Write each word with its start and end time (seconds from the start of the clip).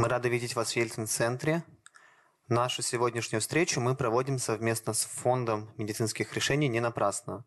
Мы 0.00 0.08
рады 0.08 0.30
видеть 0.30 0.56
вас 0.56 0.72
в 0.72 0.76
Ельцин-центре. 0.76 1.62
Нашу 2.48 2.80
сегодняшнюю 2.80 3.42
встречу 3.42 3.82
мы 3.82 3.94
проводим 3.94 4.38
совместно 4.38 4.94
с 4.94 5.04
Фондом 5.04 5.74
медицинских 5.76 6.32
решений 6.32 6.68
«Не 6.68 6.80
напрасно». 6.80 7.44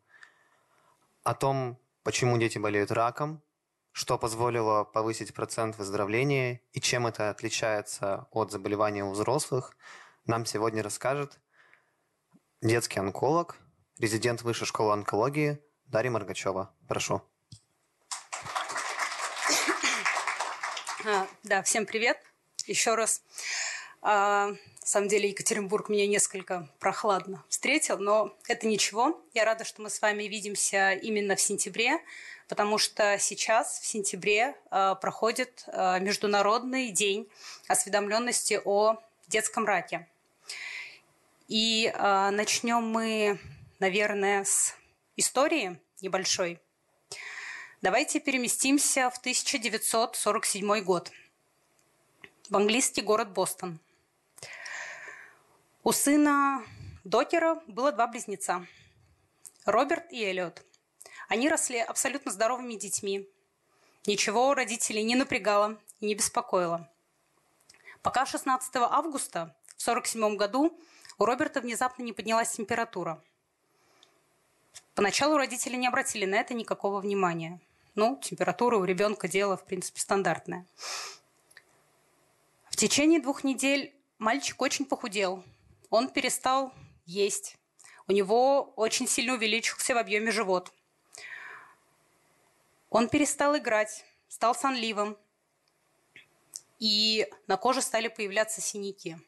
О 1.23 1.33
том, 1.33 1.79
почему 2.03 2.37
дети 2.37 2.59
болеют 2.59 2.91
раком, 2.91 3.41
что 3.91 4.19
позволило 4.19 4.83
повысить 4.83 5.33
процент 5.33 5.79
выздоровления 5.79 6.61
и 6.73 6.79
чем 6.79 7.07
это 7.07 7.31
отличается 7.31 8.27
от 8.29 8.51
заболевания 8.51 9.03
у 9.03 9.09
взрослых, 9.09 9.75
нам 10.27 10.45
сегодня 10.45 10.83
расскажет 10.83 11.39
детский 12.61 12.99
онколог, 12.99 13.57
резидент 13.97 14.43
Высшей 14.43 14.67
школы 14.67 14.93
онкологии 14.93 15.57
Дарья 15.85 16.11
Маргачева. 16.11 16.71
Прошу. 16.87 17.23
А, 21.03 21.25
да, 21.41 21.63
всем 21.63 21.87
привет 21.87 22.32
еще 22.67 22.95
раз. 22.95 23.21
А, 24.01 24.47
на 24.47 24.57
самом 24.87 25.07
деле 25.07 25.29
Екатеринбург 25.29 25.87
меня 25.89 26.07
несколько 26.07 26.67
прохладно 26.79 27.43
встретил, 27.47 27.97
но 27.99 28.35
это 28.47 28.67
ничего. 28.67 29.21
Я 29.33 29.45
рада, 29.45 29.63
что 29.63 29.81
мы 29.81 29.89
с 29.89 30.01
вами 30.01 30.23
видимся 30.23 30.91
именно 30.91 31.35
в 31.35 31.41
сентябре, 31.41 31.99
потому 32.49 32.77
что 32.77 33.17
сейчас, 33.17 33.79
в 33.79 33.85
сентябре, 33.85 34.55
а, 34.69 34.95
проходит 34.95 35.63
а, 35.67 35.99
Международный 35.99 36.91
день 36.91 37.29
осведомленности 37.67 38.59
о 38.63 38.97
детском 39.27 39.65
раке. 39.65 40.07
И 41.47 41.91
э, 41.93 42.29
начнем 42.31 42.83
мы, 42.83 43.39
наверное, 43.79 44.43
с 44.43 44.75
истории 45.17 45.79
небольшой. 46.01 46.59
Давайте 47.81 48.19
переместимся 48.19 49.09
в 49.09 49.17
1947 49.17 50.81
год 50.83 51.11
в 52.49 52.55
английский 52.57 53.01
город 53.01 53.31
Бостон. 53.31 53.79
У 55.83 55.91
сына 55.91 56.63
Докера 57.03 57.61
было 57.67 57.91
два 57.91 58.07
близнеца– 58.07 58.67
Роберт 59.65 60.11
и 60.11 60.21
Эллиот. 60.21 60.61
Они 61.29 61.47
росли 61.47 61.79
абсолютно 61.79 62.31
здоровыми 62.31 62.75
детьми. 62.75 63.29
Ничего 64.05 64.53
родителей 64.53 65.03
не 65.03 65.15
напрягало 65.15 65.79
и 66.01 66.05
не 66.05 66.15
беспокоило. 66.15 66.89
Пока 68.01 68.25
16 68.25 68.75
августа 68.75 69.55
в 69.77 69.87
1947 69.87 70.35
году 70.35 70.77
у 71.17 71.25
Роберта 71.25 71.61
внезапно 71.61 72.03
не 72.03 72.11
поднялась 72.11 72.51
температура. 72.51 73.23
Поначалу 74.95 75.37
родители 75.37 75.77
не 75.77 75.87
обратили 75.87 76.25
на 76.25 76.35
это 76.35 76.53
никакого 76.53 76.99
внимания. 76.99 77.61
Ну, 77.95 78.19
температура 78.21 78.77
у 78.77 78.83
ребенка 78.83 79.29
дело, 79.29 79.55
в 79.55 79.65
принципе, 79.65 80.01
стандартное. 80.01 80.65
В 82.73 82.75
течение 82.75 83.21
двух 83.21 83.43
недель 83.43 83.93
мальчик 84.17 84.59
очень 84.59 84.85
похудел. 84.85 85.43
Он 85.91 86.09
перестал 86.09 86.73
есть. 87.05 87.55
У 88.07 88.11
него 88.11 88.73
очень 88.75 89.07
сильно 89.07 89.35
увеличился 89.35 89.93
в 89.93 89.99
объеме 89.99 90.31
живот. 90.31 90.73
Он 92.89 93.09
перестал 93.09 93.55
играть, 93.55 94.03
стал 94.27 94.55
сонливым. 94.55 95.19
И 96.79 97.29
на 97.45 97.57
коже 97.57 97.83
стали 97.83 98.07
появляться 98.07 98.59
синяки. 98.59 99.19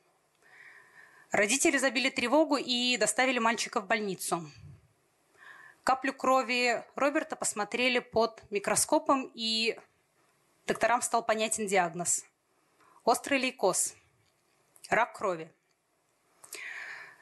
Родители 1.30 1.77
забили 1.77 2.09
тревогу 2.09 2.57
и 2.57 2.97
доставили 2.97 3.37
мальчика 3.37 3.80
в 3.80 3.85
больницу. 3.85 4.41
Каплю 5.83 6.13
крови 6.13 6.83
Роберта 6.95 7.35
посмотрели 7.35 7.99
под 7.99 8.41
микроскопом, 8.49 9.31
и 9.35 9.77
докторам 10.65 11.03
стал 11.03 11.23
понятен 11.23 11.67
диагноз. 11.67 12.25
Острый 13.06 13.39
лейкоз. 13.39 13.95
Рак 14.89 15.17
крови. 15.17 15.50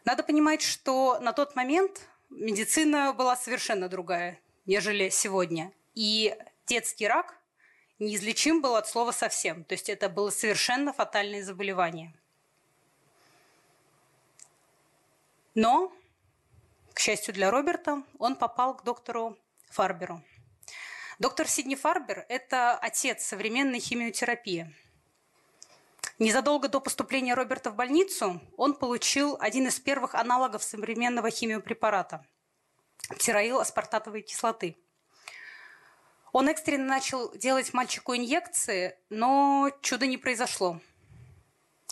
Надо 0.06 0.24
понимать, 0.24 0.64
что 0.64 1.20
на 1.20 1.34
тот 1.34 1.56
момент 1.56 2.08
медицина 2.32 3.14
была 3.14 3.36
совершенно 3.36 3.88
другая, 3.88 4.40
нежели 4.66 5.10
сегодня. 5.10 5.72
И 5.94 6.36
детский 6.66 7.08
рак 7.08 7.38
неизлечим 8.00 8.62
был 8.62 8.76
от 8.76 8.88
слова 8.88 9.12
совсем. 9.12 9.64
То 9.64 9.74
есть 9.74 9.90
это 9.90 10.10
было 10.10 10.32
совершенно 10.32 10.92
фатальное 10.92 11.44
заболевание– 11.44 12.14
Но, 15.56 15.94
к 16.94 17.00
счастью 17.00 17.34
для 17.34 17.52
Роберта, 17.52 18.04
он 18.18 18.36
попал 18.36 18.76
к 18.76 18.84
доктору 18.84 19.38
Фарберу. 19.70 20.22
Доктор 21.20 21.48
Сидни 21.48 21.76
Фарбер– 21.76 22.26
это 22.30 22.76
отец 22.76 23.24
современной 23.24 23.80
химиотерапии. 23.80 24.74
Незадолго 26.20 26.68
до 26.68 26.80
поступления 26.80 27.34
Роберта 27.34 27.72
в 27.72 27.76
больницу 27.76 28.42
он 28.58 28.76
получил 28.76 29.38
один 29.40 29.68
из 29.68 29.80
первых 29.80 30.16
аналогов 30.16 30.64
современного 30.64 31.30
химиопрепарата– 31.30 32.26
тироил 33.18 33.60
аспартатовой 33.60 34.22
кислоты. 34.22 34.78
Он 36.32 36.50
экстренно 36.50 36.86
начал 36.86 37.36
делать 37.36 37.74
мальчику 37.74 38.16
инъекции, 38.16 38.98
но 39.10 39.70
чуда 39.82 40.08
не 40.08 40.18
произошло. 40.18 40.80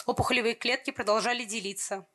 Опухолевые 0.06 0.56
клетки 0.56 0.92
продолжали 0.92 1.44
делиться. 1.44 2.08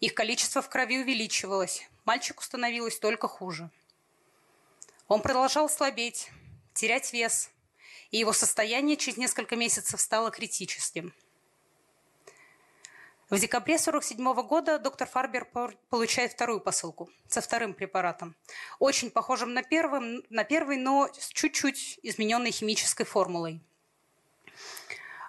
Их 0.00 0.14
количество 0.14 0.60
в 0.60 0.68
крови 0.68 0.98
увеличивалось. 0.98 1.88
Мальчику 2.04 2.42
становилось 2.42 2.98
только 2.98 3.28
хуже. 3.28 3.70
Он 5.08 5.22
продолжал 5.22 5.70
слабеть, 5.70 6.30
терять 6.74 7.12
вес, 7.14 7.50
и 8.10 8.18
его 8.18 8.32
состояние 8.32 8.96
через 8.96 9.18
несколько 9.18 9.56
месяцев 9.56 10.00
стало 10.00 10.30
критическим. 10.30 11.12
В 13.30 13.38
декабре 13.38 13.74
1947 13.74 14.48
года 14.48 14.78
доктор 14.78 15.06
Фарбер 15.06 15.46
получает 15.90 16.32
вторую 16.32 16.60
посылку 16.60 17.10
со 17.28 17.42
вторым 17.42 17.74
препаратом, 17.74 18.34
очень 18.78 19.10
похожим 19.10 19.52
на, 19.52 19.62
первым, 19.62 20.22
на 20.30 20.44
первый, 20.44 20.78
но 20.78 21.10
с 21.12 21.28
чуть-чуть 21.28 22.00
измененной 22.02 22.52
химической 22.52 23.04
формулой. 23.04 23.60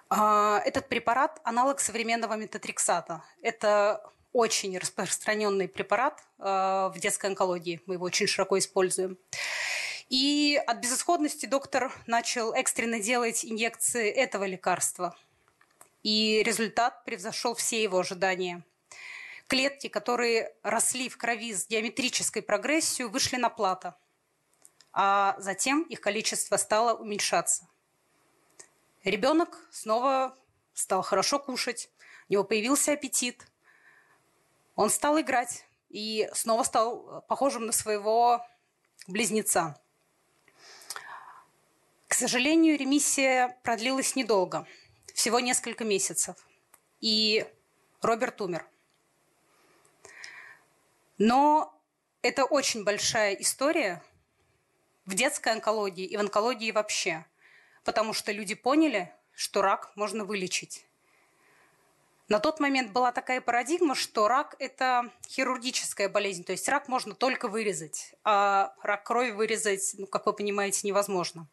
А, 0.08 0.62
этот 0.64 0.88
препарат– 0.88 1.40
аналог 1.44 1.78
современного 1.78 2.34
метатриксата. 2.34 3.22
Это 3.42 4.02
очень 4.32 4.78
распространенный 4.78 5.68
препарат 5.68 6.22
э, 6.38 6.42
в 6.42 6.94
детской 6.96 7.26
онкологии. 7.26 7.82
Мы 7.86 7.94
его 7.94 8.06
очень 8.06 8.26
широко 8.26 8.58
используем. 8.58 9.18
И 10.10 10.60
от 10.66 10.78
безысходности 10.78 11.46
доктор 11.46 11.92
начал 12.08 12.52
экстренно 12.52 12.98
делать 12.98 13.44
инъекции 13.44 14.10
этого 14.10 14.42
лекарства. 14.44 15.16
И 16.02 16.42
результат 16.42 17.04
превзошел 17.04 17.54
все 17.54 17.80
его 17.80 18.00
ожидания. 18.00 18.64
Клетки, 19.46 19.88
которые 19.88 20.52
росли 20.64 21.08
в 21.08 21.16
крови 21.16 21.54
с 21.54 21.68
геометрической 21.68 22.42
прогрессией, 22.42 23.08
вышли 23.08 23.36
на 23.36 23.50
плато, 23.50 23.94
а 24.92 25.36
затем 25.38 25.82
их 25.82 26.00
количество 26.00 26.56
стало 26.56 26.94
уменьшаться. 26.94 27.68
Ребенок 29.04 29.58
снова 29.70 30.36
стал 30.74 31.02
хорошо 31.02 31.38
кушать, 31.38 31.88
у 32.28 32.32
него 32.32 32.44
появился 32.44 32.92
аппетит, 32.92 33.46
он 34.74 34.90
стал 34.90 35.20
играть 35.20 35.64
и 35.88 36.28
снова 36.32 36.64
стал 36.64 37.24
похожим 37.28 37.66
на 37.66 37.72
своего 37.72 38.44
близнеца. 39.06 39.80
К 42.10 42.14
сожалению, 42.14 42.76
ремиссия 42.76 43.56
продлилась 43.62 44.16
недолго, 44.16 44.66
всего 45.14 45.38
несколько 45.38 45.84
месяцев, 45.84 46.34
и 47.00 47.46
Роберт 48.02 48.40
умер. 48.40 48.66
Но 51.18 51.72
это 52.20 52.44
очень 52.44 52.82
большая 52.82 53.34
история 53.34 54.02
в 55.06 55.14
детской 55.14 55.52
онкологии 55.52 56.04
и 56.04 56.16
в 56.16 56.20
онкологии 56.20 56.72
вообще, 56.72 57.24
потому 57.84 58.12
что 58.12 58.32
люди 58.32 58.56
поняли, 58.56 59.14
что 59.32 59.62
рак 59.62 59.92
можно 59.94 60.24
вылечить. 60.24 60.84
На 62.26 62.40
тот 62.40 62.58
момент 62.58 62.90
была 62.90 63.12
такая 63.12 63.40
парадигма, 63.40 63.94
что 63.94 64.26
рак– 64.26 64.56
это 64.58 65.12
хирургическая 65.28 66.08
болезнь, 66.08 66.42
то 66.42 66.50
есть 66.50 66.68
рак 66.68 66.88
можно 66.88 67.14
только 67.14 67.46
вырезать, 67.46 68.16
а 68.24 68.74
рак 68.82 69.04
крови 69.04 69.30
вырезать, 69.30 69.94
ну, 69.96 70.08
как 70.08 70.26
вы 70.26 70.32
понимаете, 70.32 70.88
невозможно. 70.88 71.46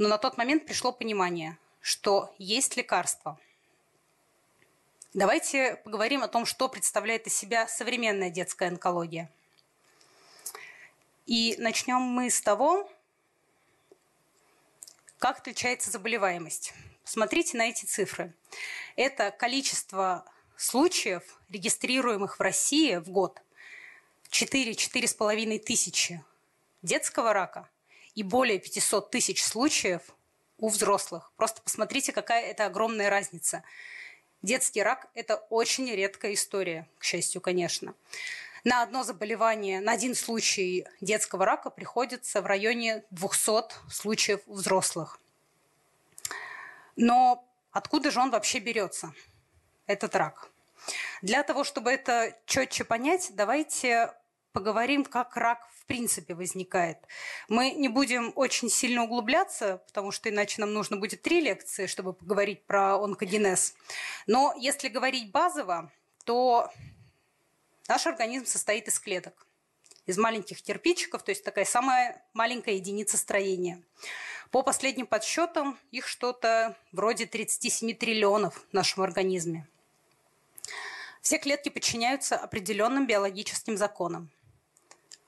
Но 0.00 0.08
на 0.08 0.16
тот 0.16 0.38
момент 0.38 0.64
пришло 0.64 0.92
понимание, 0.92 1.58
что 1.82 2.34
есть 2.38 2.74
лекарство. 2.74 3.38
Давайте 5.12 5.76
поговорим 5.84 6.22
о 6.22 6.28
том, 6.28 6.46
что 6.46 6.70
представляет 6.70 7.26
из 7.26 7.36
себя 7.36 7.68
современная 7.68 8.30
детская 8.30 8.68
онкология. 8.68 9.30
И 11.26 11.54
начнем 11.58 12.00
мы 12.00 12.30
с 12.30 12.40
того, 12.40 12.90
как 15.18 15.40
отличается 15.40 15.90
заболеваемость. 15.90 16.72
Смотрите 17.04 17.58
на 17.58 17.68
эти 17.68 17.84
цифры. 17.84 18.32
Это 18.96 19.30
количество 19.30 20.24
случаев, 20.56 21.38
регистрируемых 21.50 22.38
в 22.38 22.40
России 22.40 22.96
в 22.96 23.10
год. 23.10 23.38
4-4,5 24.30 25.58
тысячи 25.58 26.24
детского 26.80 27.34
рака 27.34 27.68
и 28.20 28.22
более 28.22 28.58
500 28.58 29.10
тысяч 29.10 29.42
случаев 29.42 30.02
у 30.58 30.68
взрослых. 30.68 31.32
Просто 31.38 31.62
посмотрите, 31.62 32.12
какая 32.12 32.44
это 32.50 32.66
огромная 32.66 33.08
разница. 33.08 33.62
Детский 34.42 34.82
рак– 34.82 35.08
это 35.14 35.36
очень 35.48 35.90
редкая 35.90 36.34
история, 36.34 36.86
к 36.98 37.04
счастью, 37.04 37.40
конечно. 37.40 37.94
На 38.62 38.82
одно 38.82 39.04
заболевание, 39.04 39.80
на 39.80 39.92
один 39.92 40.14
случай 40.14 40.86
детского 41.00 41.46
рака 41.46 41.70
приходится 41.70 42.42
в 42.42 42.46
районе 42.46 43.04
200 43.10 43.90
случаев 43.90 44.40
у 44.46 44.52
взрослых. 44.52 45.18
Но 46.96 47.42
откуда 47.72 48.10
же 48.10 48.20
он 48.20 48.30
вообще 48.30 48.58
берется, 48.58 49.14
этот 49.86 50.14
рак? 50.14 50.50
Для 51.22 51.42
того, 51.42 51.64
чтобы 51.64 51.90
это 51.90 52.36
четче 52.44 52.84
понять, 52.84 53.30
давайте 53.32 54.12
поговорим, 54.52 55.06
как 55.06 55.38
рак 55.38 55.66
принципе 55.90 56.34
возникает. 56.34 56.98
Мы 57.48 57.72
не 57.72 57.88
будем 57.88 58.32
очень 58.36 58.70
сильно 58.70 59.02
углубляться, 59.02 59.82
потому 59.88 60.12
что 60.12 60.28
иначе 60.30 60.60
нам 60.60 60.72
нужно 60.72 60.96
будет 60.96 61.22
три 61.22 61.40
лекции, 61.40 61.86
чтобы 61.86 62.12
поговорить 62.12 62.64
про 62.64 62.94
онкогенез. 63.02 63.74
Но 64.28 64.54
если 64.56 64.86
говорить 64.86 65.32
базово, 65.32 65.90
то 66.24 66.70
наш 67.88 68.06
организм 68.06 68.46
состоит 68.46 68.86
из 68.86 69.00
клеток, 69.00 69.48
из 70.06 70.16
маленьких 70.16 70.62
кирпичиков, 70.62 71.24
то 71.24 71.32
есть 71.32 71.42
такая 71.42 71.64
самая 71.64 72.24
маленькая 72.34 72.76
единица 72.76 73.16
строения. 73.16 73.82
По 74.52 74.62
последним 74.62 75.08
подсчетам, 75.08 75.76
их 75.90 76.06
что-то 76.06 76.76
вроде 76.92 77.26
37 77.26 77.94
триллионов 77.94 78.64
в 78.70 78.72
нашем 78.72 79.02
организме. 79.02 79.66
Все 81.20 81.38
клетки 81.38 81.68
подчиняются 81.68 82.36
определенным 82.36 83.08
биологическим 83.08 83.76
законам. 83.76 84.30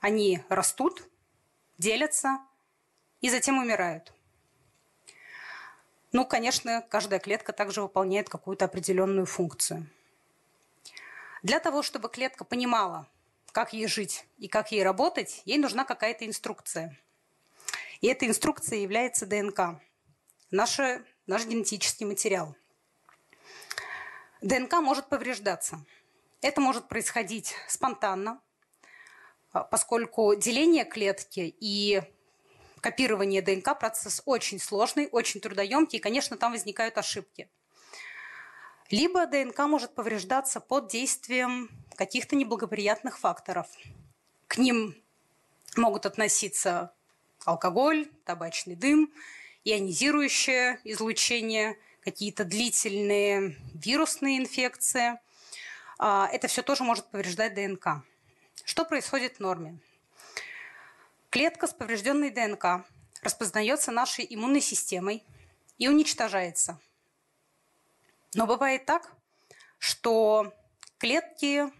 Они 0.03 0.43
растут, 0.49 1.07
делятся 1.77 2.39
и 3.21 3.29
затем 3.29 3.57
умирают. 3.57 4.11
Ну, 6.11 6.25
конечно, 6.25 6.85
каждая 6.89 7.21
клетка 7.21 7.53
также 7.53 7.81
выполняет 7.81 8.27
какую-то 8.27 8.65
определенную 8.65 9.25
функцию. 9.25 9.89
Для 11.41 11.61
того, 11.61 11.83
чтобы 11.83 12.09
клетка 12.09 12.43
понимала, 12.43 13.07
как 13.53 13.71
ей 13.71 13.87
жить 13.87 14.25
и 14.39 14.49
как 14.49 14.73
ей 14.73 14.83
работать, 14.83 15.41
ей 15.45 15.57
нужна 15.57 15.85
какая-то 15.85 16.27
инструкция. 16.27 16.99
И 18.01 18.07
эта 18.07 18.27
инструкция 18.27 18.79
является 18.79 19.25
ДНК, 19.25 19.79
наш, 20.51 20.81
наш 21.27 21.45
генетический 21.45 22.05
материал. 22.05 22.57
ДНК 24.41 24.73
может 24.81 25.07
повреждаться. 25.07 25.79
Это 26.41 26.59
может 26.59 26.89
происходить 26.89 27.55
спонтанно, 27.69 28.41
поскольку 29.53 30.35
деление 30.35 30.83
клетки 30.83 31.55
и 31.59 32.01
копирование 32.81 33.41
ДНК 33.41 33.79
процесс 33.79 34.21
очень 34.25 34.59
сложный, 34.59 35.07
очень 35.11 35.39
трудоемкий, 35.39 35.99
и, 35.99 36.01
конечно, 36.01 36.37
там 36.37 36.51
возникают 36.51 36.97
ошибки. 36.97 37.47
Либо 38.89 39.25
ДНК 39.25 39.59
может 39.59 39.95
повреждаться 39.95 40.59
под 40.59 40.87
действием 40.89 41.69
каких-то 41.95 42.35
неблагоприятных 42.35 43.17
факторов. 43.19 43.67
К 44.47 44.57
ним 44.57 44.95
могут 45.75 46.05
относиться 46.05 46.93
алкоголь, 47.45 48.07
табачный 48.25 48.75
дым, 48.75 49.11
ионизирующее 49.63 50.79
излучение, 50.83 51.77
какие-то 52.01 52.43
длительные 52.43 53.57
вирусные 53.73 54.37
инфекции. 54.37 55.19
А, 55.97 56.27
это 56.31 56.47
все 56.47 56.61
тоже 56.61 56.83
может 56.83 57.09
повреждать 57.09 57.53
ДНК. 57.53 58.03
Что 58.65 58.85
происходит 58.85 59.37
в 59.37 59.39
норме? 59.39 59.79
Клетка 61.29 61.67
с 61.67 61.73
поврежденной 61.73 62.29
ДНК 62.29 62.85
распознается 63.21 63.91
нашей 63.91 64.25
иммунной 64.29 64.61
системой 64.61 65.23
и 65.77 65.87
уничтожается. 65.87 66.79
Но 68.35 68.45
бывает 68.45 68.85
так, 68.85 69.11
что 69.79 70.53
клетки 70.97 71.71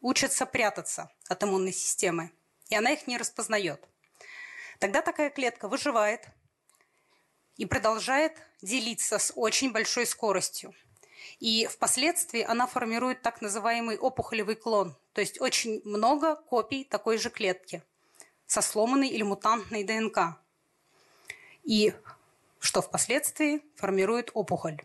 учатся 0.00 0.46
прятаться 0.46 1.10
от 1.28 1.42
иммунной 1.44 1.72
системы, 1.72 2.32
и 2.68 2.74
она 2.74 2.90
их 2.90 3.06
не 3.06 3.18
распознает. 3.18 3.86
Тогда 4.78 5.02
такая 5.02 5.30
клетка 5.30 5.68
выживает 5.68 6.26
и 7.56 7.66
продолжает 7.66 8.38
делиться 8.62 9.18
с 9.18 9.32
очень 9.36 9.72
большой 9.72 10.06
скоростью. 10.06 10.74
И 11.38 11.66
впоследствии 11.66 12.42
она 12.42 12.66
формирует 12.66 13.22
так 13.22 13.40
называемый 13.40 13.98
опухолевый 13.98 14.56
клон, 14.56 14.96
то 15.12 15.20
есть 15.20 15.40
очень 15.40 15.80
много 15.84 16.36
копий 16.36 16.84
такой 16.84 17.18
же 17.18 17.30
клетки 17.30 17.82
со 18.46 18.62
сломанной 18.62 19.08
или 19.08 19.22
мутантной 19.22 19.84
ДНК. 19.84 20.38
И 21.62 21.94
что 22.58 22.82
впоследствии 22.82 23.62
формирует 23.76 24.30
опухоль. 24.34 24.80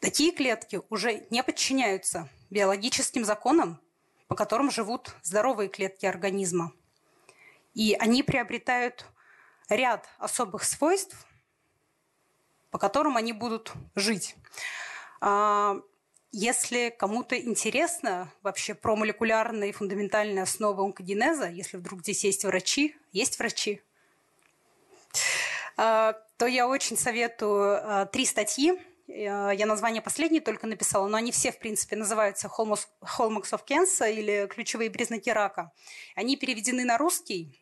Такие 0.00 0.32
клетки 0.32 0.80
уже 0.88 1.26
не 1.30 1.42
подчиняются 1.42 2.28
биологическим 2.50 3.24
законам, 3.24 3.80
по 4.28 4.34
которым 4.34 4.70
живут 4.70 5.14
здоровые 5.22 5.68
клетки 5.68 6.06
организма. 6.06 6.72
И 7.74 7.94
они 7.94 8.22
приобретают 8.22 9.04
ряд 9.68 10.08
особых 10.18 10.64
свойств, 10.64 11.26
по 12.70 12.78
которым 12.78 13.16
они 13.16 13.32
будут 13.32 13.72
жить. 13.94 14.36
А, 15.20 15.76
если 16.32 16.94
кому-то 16.96 17.38
интересно 17.38 18.32
вообще 18.42 18.74
про 18.74 18.94
молекулярные 18.94 19.72
фундаментальные 19.72 20.44
основы 20.44 20.84
онкогенеза, 20.84 21.48
если 21.48 21.76
вдруг 21.76 22.00
здесь 22.00 22.24
есть 22.24 22.44
врачи, 22.44 22.96
есть 23.12 23.38
врачи, 23.38 23.82
а, 25.76 26.14
то 26.36 26.46
я 26.46 26.68
очень 26.68 26.96
советую 26.96 27.80
а, 27.82 28.06
три 28.06 28.26
статьи. 28.26 28.80
Я 29.08 29.66
название 29.66 30.00
последней 30.02 30.38
только 30.38 30.68
написала, 30.68 31.08
но 31.08 31.16
они 31.16 31.32
все, 31.32 31.50
в 31.50 31.58
принципе, 31.58 31.96
называются 31.96 32.46
«Hallmarks 32.46 33.50
of 33.50 33.62
Cancer» 33.66 34.12
или 34.12 34.46
«Ключевые 34.46 34.88
признаки 34.88 35.30
рака». 35.30 35.72
Они 36.14 36.36
переведены 36.36 36.84
на 36.84 36.96
русский. 36.96 37.60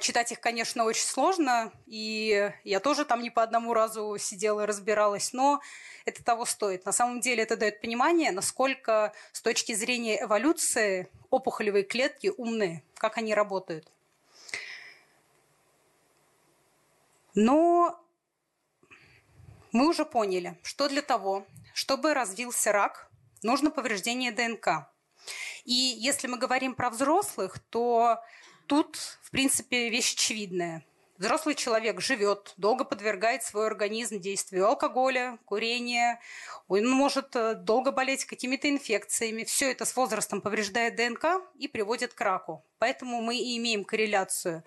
Читать 0.00 0.32
их, 0.32 0.40
конечно, 0.40 0.84
очень 0.84 1.06
сложно, 1.06 1.72
и 1.86 2.52
я 2.64 2.80
тоже 2.80 3.04
там 3.04 3.22
не 3.22 3.30
по 3.30 3.44
одному 3.44 3.72
разу 3.72 4.16
сидела 4.18 4.62
и 4.62 4.66
разбиралась, 4.66 5.32
но 5.32 5.60
это 6.04 6.24
того 6.24 6.44
стоит. 6.44 6.84
На 6.86 6.92
самом 6.92 7.20
деле 7.20 7.44
это 7.44 7.56
дает 7.56 7.80
понимание, 7.80 8.32
насколько 8.32 9.12
с 9.30 9.40
точки 9.40 9.72
зрения 9.74 10.24
эволюции 10.24 11.08
опухолевые 11.30 11.84
клетки 11.84 12.32
умные, 12.36 12.82
как 12.96 13.16
они 13.16 13.32
работают. 13.32 13.88
Но 17.36 18.04
мы 19.70 19.88
уже 19.88 20.04
поняли, 20.04 20.58
что 20.64 20.88
для 20.88 21.02
того, 21.02 21.46
чтобы 21.74 22.12
развился 22.12 22.72
рак, 22.72 23.08
нужно 23.44 23.70
повреждение 23.70 24.32
ДНК. 24.32 24.90
И 25.64 25.72
если 25.72 26.26
мы 26.26 26.38
говорим 26.38 26.74
про 26.74 26.90
взрослых, 26.90 27.60
то 27.70 28.20
тут, 28.70 29.18
в 29.20 29.32
принципе, 29.32 29.90
вещь 29.90 30.14
очевидная. 30.14 30.84
Взрослый 31.18 31.56
человек 31.56 32.00
живет, 32.00 32.54
долго 32.56 32.84
подвергает 32.84 33.42
свой 33.42 33.66
организм 33.66 34.20
действию 34.20 34.68
алкоголя, 34.68 35.38
курения, 35.44 36.20
он 36.68 36.88
может 36.88 37.34
э, 37.34 37.56
долго 37.56 37.90
болеть 37.90 38.26
какими-то 38.26 38.70
инфекциями. 38.70 39.42
Все 39.42 39.72
это 39.72 39.84
с 39.84 39.96
возрастом 39.96 40.40
повреждает 40.40 40.94
ДНК 40.94 41.42
и 41.58 41.66
приводит 41.66 42.14
к 42.14 42.20
раку. 42.20 42.64
Поэтому 42.78 43.20
мы 43.20 43.36
и 43.36 43.58
имеем 43.58 43.84
корреляцию. 43.84 44.62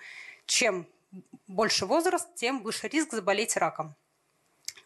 Чем 0.48 0.86
больше 1.48 1.86
возраст, 1.86 2.28
тем 2.36 2.62
выше 2.62 2.90
риск 2.90 3.14
заболеть 3.14 3.56
раком. 3.56 3.96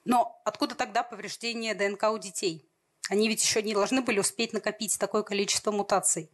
Но 0.05 0.39
откуда 0.45 0.75
тогда 0.75 1.01
повреждение 1.01 1.73
ДНК 1.73 2.03
у 2.11 2.19
детей? 2.19 2.69
Они 3.09 3.27
ведь 3.27 3.41
еще 3.43 3.63
не 3.63 3.73
должны 3.73 4.03
были 4.03 4.19
успеть 4.19 4.53
накопить 4.53 4.99
такое 4.99 5.23
количество 5.23 5.71
мутаций. 5.71 6.29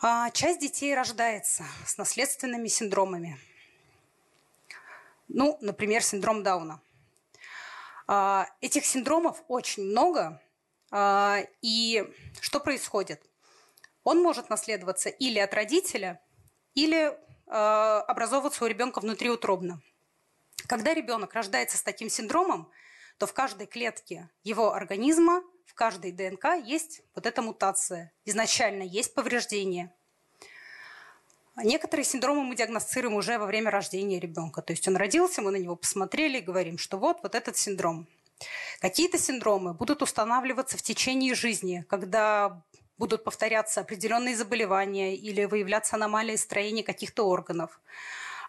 А 0.00 0.30
часть 0.30 0.60
детей 0.60 0.94
рождается 0.94 1.64
с 1.84 1.98
наследственными 1.98 2.68
синдромами. 2.68 3.36
Ну, 5.26 5.58
например, 5.60 6.04
синдром 6.04 6.44
Дауна. 6.44 6.80
А, 8.06 8.46
этих 8.60 8.86
синдромов 8.86 9.42
очень 9.48 9.82
много. 9.82 10.40
А, 10.92 11.40
и 11.62 12.08
что 12.40 12.60
происходит? 12.60 13.20
Он 14.04 14.22
может 14.22 14.50
наследоваться 14.50 15.08
или 15.08 15.40
от 15.40 15.52
родителя, 15.52 16.22
или 16.74 17.18
а, 17.48 18.02
образовываться 18.02 18.64
у 18.64 18.68
ребенка 18.68 19.00
внутриутробно. 19.00 19.82
Когда 20.68 20.94
ребенок 20.94 21.34
рождается 21.34 21.76
с 21.76 21.82
таким 21.82 22.08
синдромом, 22.08 22.70
то 23.18 23.26
в 23.26 23.32
каждой 23.32 23.66
клетке 23.66 24.30
его 24.44 24.72
организма 24.72 25.42
в 25.68 25.74
каждой 25.74 26.12
ДНК 26.12 26.56
есть 26.64 27.02
вот 27.14 27.26
эта 27.26 27.42
мутация. 27.42 28.10
Изначально 28.24 28.82
есть 28.82 29.14
повреждение. 29.14 29.92
Некоторые 31.56 32.04
синдромы 32.04 32.42
мы 32.42 32.56
диагностируем 32.56 33.14
уже 33.16 33.38
во 33.38 33.46
время 33.46 33.70
рождения 33.70 34.18
ребенка. 34.18 34.62
То 34.62 34.72
есть 34.72 34.88
он 34.88 34.96
родился, 34.96 35.42
мы 35.42 35.50
на 35.50 35.56
него 35.56 35.76
посмотрели 35.76 36.38
и 36.38 36.42
говорим, 36.42 36.78
что 36.78 36.96
вот, 36.96 37.18
вот 37.22 37.34
этот 37.34 37.56
синдром. 37.56 38.06
Какие-то 38.80 39.18
синдромы 39.18 39.74
будут 39.74 40.00
устанавливаться 40.00 40.78
в 40.78 40.82
течение 40.82 41.34
жизни, 41.34 41.84
когда 41.88 42.62
будут 42.96 43.24
повторяться 43.24 43.80
определенные 43.80 44.36
заболевания 44.36 45.16
или 45.16 45.44
выявляться 45.44 45.96
аномалии 45.96 46.36
строения 46.36 46.82
каких-то 46.82 47.26
органов. 47.26 47.80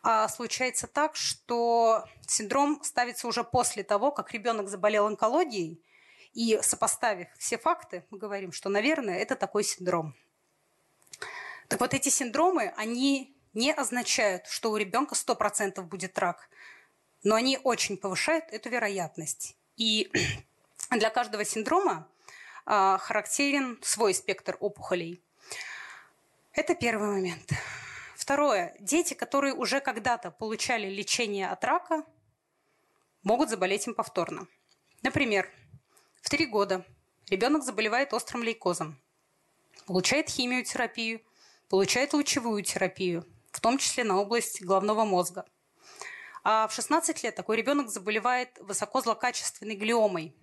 А 0.03 0.29
случается 0.29 0.87
так, 0.87 1.15
что 1.15 2.05
синдром 2.25 2.81
ставится 2.83 3.27
уже 3.27 3.43
после 3.43 3.83
того, 3.83 4.11
как 4.11 4.31
ребенок 4.31 4.69
заболел 4.69 5.07
онкологией, 5.07 5.81
и 6.33 6.59
сопоставив 6.61 7.27
все 7.37 7.57
факты, 7.57 8.05
мы 8.09 8.17
говорим, 8.17 8.51
что, 8.51 8.69
наверное, 8.69 9.19
это 9.19 9.35
такой 9.35 9.63
синдром. 9.63 10.15
Так 11.67 11.79
вот, 11.79 11.93
эти 11.93 12.09
синдромы, 12.09 12.73
они 12.77 13.35
не 13.53 13.71
означают, 13.71 14.47
что 14.47 14.71
у 14.71 14.77
ребенка 14.77 15.15
100% 15.15 15.81
будет 15.81 16.17
рак, 16.17 16.49
но 17.23 17.35
они 17.35 17.59
очень 17.63 17.97
повышают 17.97 18.45
эту 18.49 18.69
вероятность. 18.69 19.55
И 19.75 20.11
для 20.91 21.09
каждого 21.09 21.45
синдрома 21.45 22.07
а, 22.65 22.97
характерен 22.97 23.79
свой 23.81 24.13
спектр 24.13 24.57
опухолей. 24.59 25.23
Это 26.53 26.75
первый 26.75 27.09
момент. 27.09 27.51
Второе. 28.15 28.75
Дети, 28.79 29.13
которые 29.13 29.53
уже 29.53 29.79
когда-то 29.79 30.29
получали 30.29 30.87
лечение 30.89 31.49
от 31.49 31.63
рака, 31.63 32.03
могут 33.23 33.49
заболеть 33.49 33.87
им 33.87 33.95
повторно. 33.95 34.47
Например, 35.01 35.49
три 36.29 36.45
года 36.45 36.85
ребенок 37.29 37.63
заболевает 37.63 38.13
острым 38.13 38.43
лейкозом, 38.43 38.97
получает 39.87 40.29
химиотерапию, 40.29 41.21
получает 41.69 42.13
лучевую 42.13 42.63
терапию, 42.63 43.25
в 43.51 43.59
том 43.59 43.79
числе 43.79 44.03
на 44.03 44.21
область 44.21 44.61
головного 44.61 45.05
мозга. 45.05 45.45
А 46.43 46.67
в 46.67 46.73
16 46.73 47.23
лет 47.23 47.35
такой 47.35 47.57
ребенок 47.57 47.89
заболевает 47.89 48.57
высокозлокачественной 48.59 49.75
глиомой, 49.75 50.35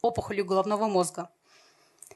опухолью 0.00 0.44
головного 0.44 0.86
мозга. 0.86 1.30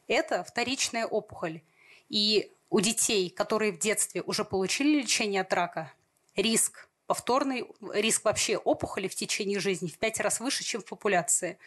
Это 0.07 0.45
вторичная 0.45 1.07
опухоль. 1.07 1.61
И 2.09 2.53
у 2.71 2.81
детей, 2.81 3.31
которые 3.31 3.73
в 3.73 3.79
детстве 3.79 4.23
уже 4.23 4.45
получили 4.45 5.01
лечение 5.01 5.43
от 5.43 5.53
рака, 5.53 5.93
риск 6.37 6.89
повторный, 7.07 7.67
риск 7.93 8.25
вообще 8.25 8.57
опухоли 8.57 9.09
в 9.09 9.15
течение 9.15 9.59
жизни 9.59 9.89
в 9.89 9.99
пять 9.99 10.21
раз 10.21 10.41
выше, 10.41 10.65
чем 10.65 10.81
в 10.81 10.87
популяции. 10.87 11.59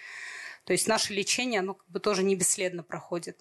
То 0.66 0.74
есть 0.74 0.88
наше 0.88 1.14
лечение, 1.14 1.60
оно 1.60 1.76
как 1.76 1.88
бы 1.88 2.00
тоже 2.00 2.24
не 2.24 2.36
бесследно 2.36 2.84
проходит. 2.84 3.40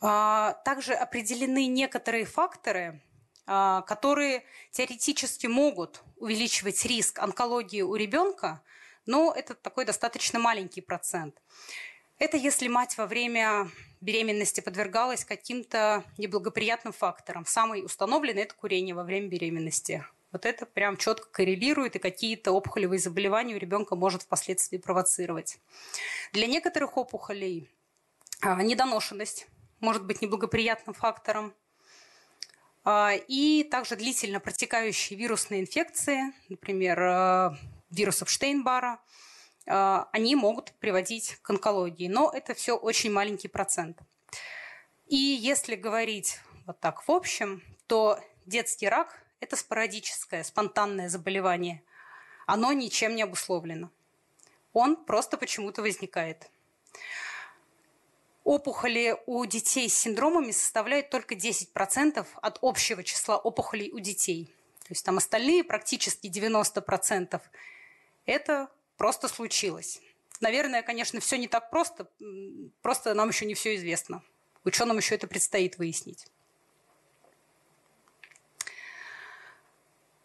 А, 0.00 0.54
также 0.64 0.94
определены 0.94 1.66
некоторые 1.66 2.24
факторы, 2.24 3.02
а, 3.46 3.82
которые 3.82 4.44
теоретически 4.70 5.46
могут 5.46 6.02
увеличивать 6.16 6.84
риск 6.86 7.18
онкологии 7.18 7.82
у 7.82 7.94
ребенка, 7.96 8.62
но 9.06 9.32
это 9.34 9.54
такой 9.54 9.84
достаточно 9.84 10.38
маленький 10.38 10.80
процент. 10.80 11.34
Это 12.18 12.36
если 12.36 12.68
мать 12.68 12.96
во 12.96 13.06
время 13.06 13.68
беременности 14.00 14.60
подвергалась 14.60 15.24
каким-то 15.24 16.04
неблагоприятным 16.16 16.92
факторам. 16.92 17.44
Самый 17.44 17.84
установленный– 17.84 18.42
это 18.44 18.54
курение 18.54 18.94
во 18.94 19.04
время 19.04 19.28
беременности. 19.28 20.04
Вот 20.32 20.46
это 20.46 20.64
прям 20.64 20.96
четко 20.96 21.28
коррелирует, 21.28 21.96
и 21.96 21.98
какие-то 21.98 22.52
опухолевые 22.52 23.00
заболевания 23.00 23.54
у 23.54 23.58
ребенка 23.58 23.96
может 23.96 24.22
впоследствии 24.22 24.78
провоцировать. 24.78 25.58
Для 26.32 26.46
некоторых 26.46 26.96
опухолей 26.96 27.68
а, 28.40 28.62
недоношенность 28.62 29.48
может 29.80 30.04
быть 30.04 30.22
неблагоприятным 30.22 30.94
фактором. 30.94 31.54
А, 32.84 33.12
и 33.28 33.64
также 33.64 33.96
длительно 33.96 34.40
протекающие 34.40 35.18
вирусные 35.18 35.62
инфекции, 35.62 36.32
например, 36.48 37.00
а, 37.02 37.56
вирусов 37.90 38.30
Штейнбара, 38.30 39.00
они 39.66 40.34
могут 40.34 40.72
приводить 40.80 41.38
к 41.42 41.50
онкологии. 41.50 42.08
Но 42.08 42.32
это 42.32 42.54
все 42.54 42.76
очень 42.76 43.12
маленький 43.12 43.46
процент. 43.46 43.98
И 45.06 45.16
если 45.16 45.76
говорить 45.76 46.40
вот 46.66 46.80
так 46.80 47.06
в 47.06 47.10
общем, 47.10 47.62
то 47.86 48.18
детский 48.46 48.88
рак 48.88 49.20
это 49.40 49.56
спорадическое, 49.56 50.44
спонтанное 50.44 51.08
заболевание. 51.08 51.82
Оно 52.46 52.72
ничем 52.72 53.14
не 53.16 53.22
обусловлено. 53.22 53.90
Он 54.72 54.96
просто 54.96 55.36
почему-то 55.36 55.82
возникает. 55.82 56.50
Опухоли 58.44 59.16
у 59.26 59.44
детей 59.44 59.88
с 59.88 59.98
синдромами 59.98 60.50
составляют 60.50 61.10
только 61.10 61.34
10% 61.34 62.26
от 62.40 62.58
общего 62.62 63.04
числа 63.04 63.38
опухолей 63.38 63.90
у 63.92 63.98
детей. 63.98 64.46
То 64.80 64.92
есть 64.92 65.04
там 65.04 65.18
остальные 65.18 65.62
практически 65.64 66.26
90% 66.26 67.40
это 68.26 68.68
просто 68.96 69.28
случилось. 69.28 70.00
Наверное, 70.40 70.82
конечно, 70.82 71.20
все 71.20 71.36
не 71.36 71.48
так 71.48 71.70
просто, 71.70 72.08
просто 72.82 73.14
нам 73.14 73.28
еще 73.28 73.44
не 73.46 73.54
все 73.54 73.76
известно. 73.76 74.22
Ученым 74.64 74.96
еще 74.96 75.14
это 75.14 75.26
предстоит 75.26 75.78
выяснить. 75.78 76.26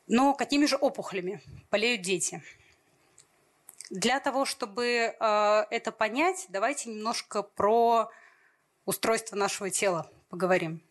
Но 0.08 0.34
какими 0.34 0.66
же 0.66 0.76
опухолями 0.76 1.42
болеют 1.72 2.02
дети? 2.02 2.44
Для 3.90 4.20
того, 4.20 4.46
чтобы 4.46 4.86
э, 4.86 5.66
это 5.70 5.92
понять, 5.92 6.46
давайте 6.50 6.90
немножко 6.90 7.44
про 7.44 8.10
устройство 8.86 9.36
нашего 9.36 9.70
тела 9.70 10.10
поговорим. 10.30 10.82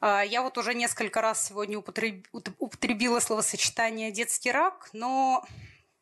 Э, 0.00 0.22
я 0.26 0.42
вот 0.42 0.58
уже 0.58 0.74
несколько 0.74 1.20
раз 1.20 1.46
сегодня 1.46 1.78
употреб... 1.78 2.26
употребила 2.58 3.20
словосочетание 3.20 4.10
детский 4.10 4.50
рак, 4.50 4.90
но 4.92 5.44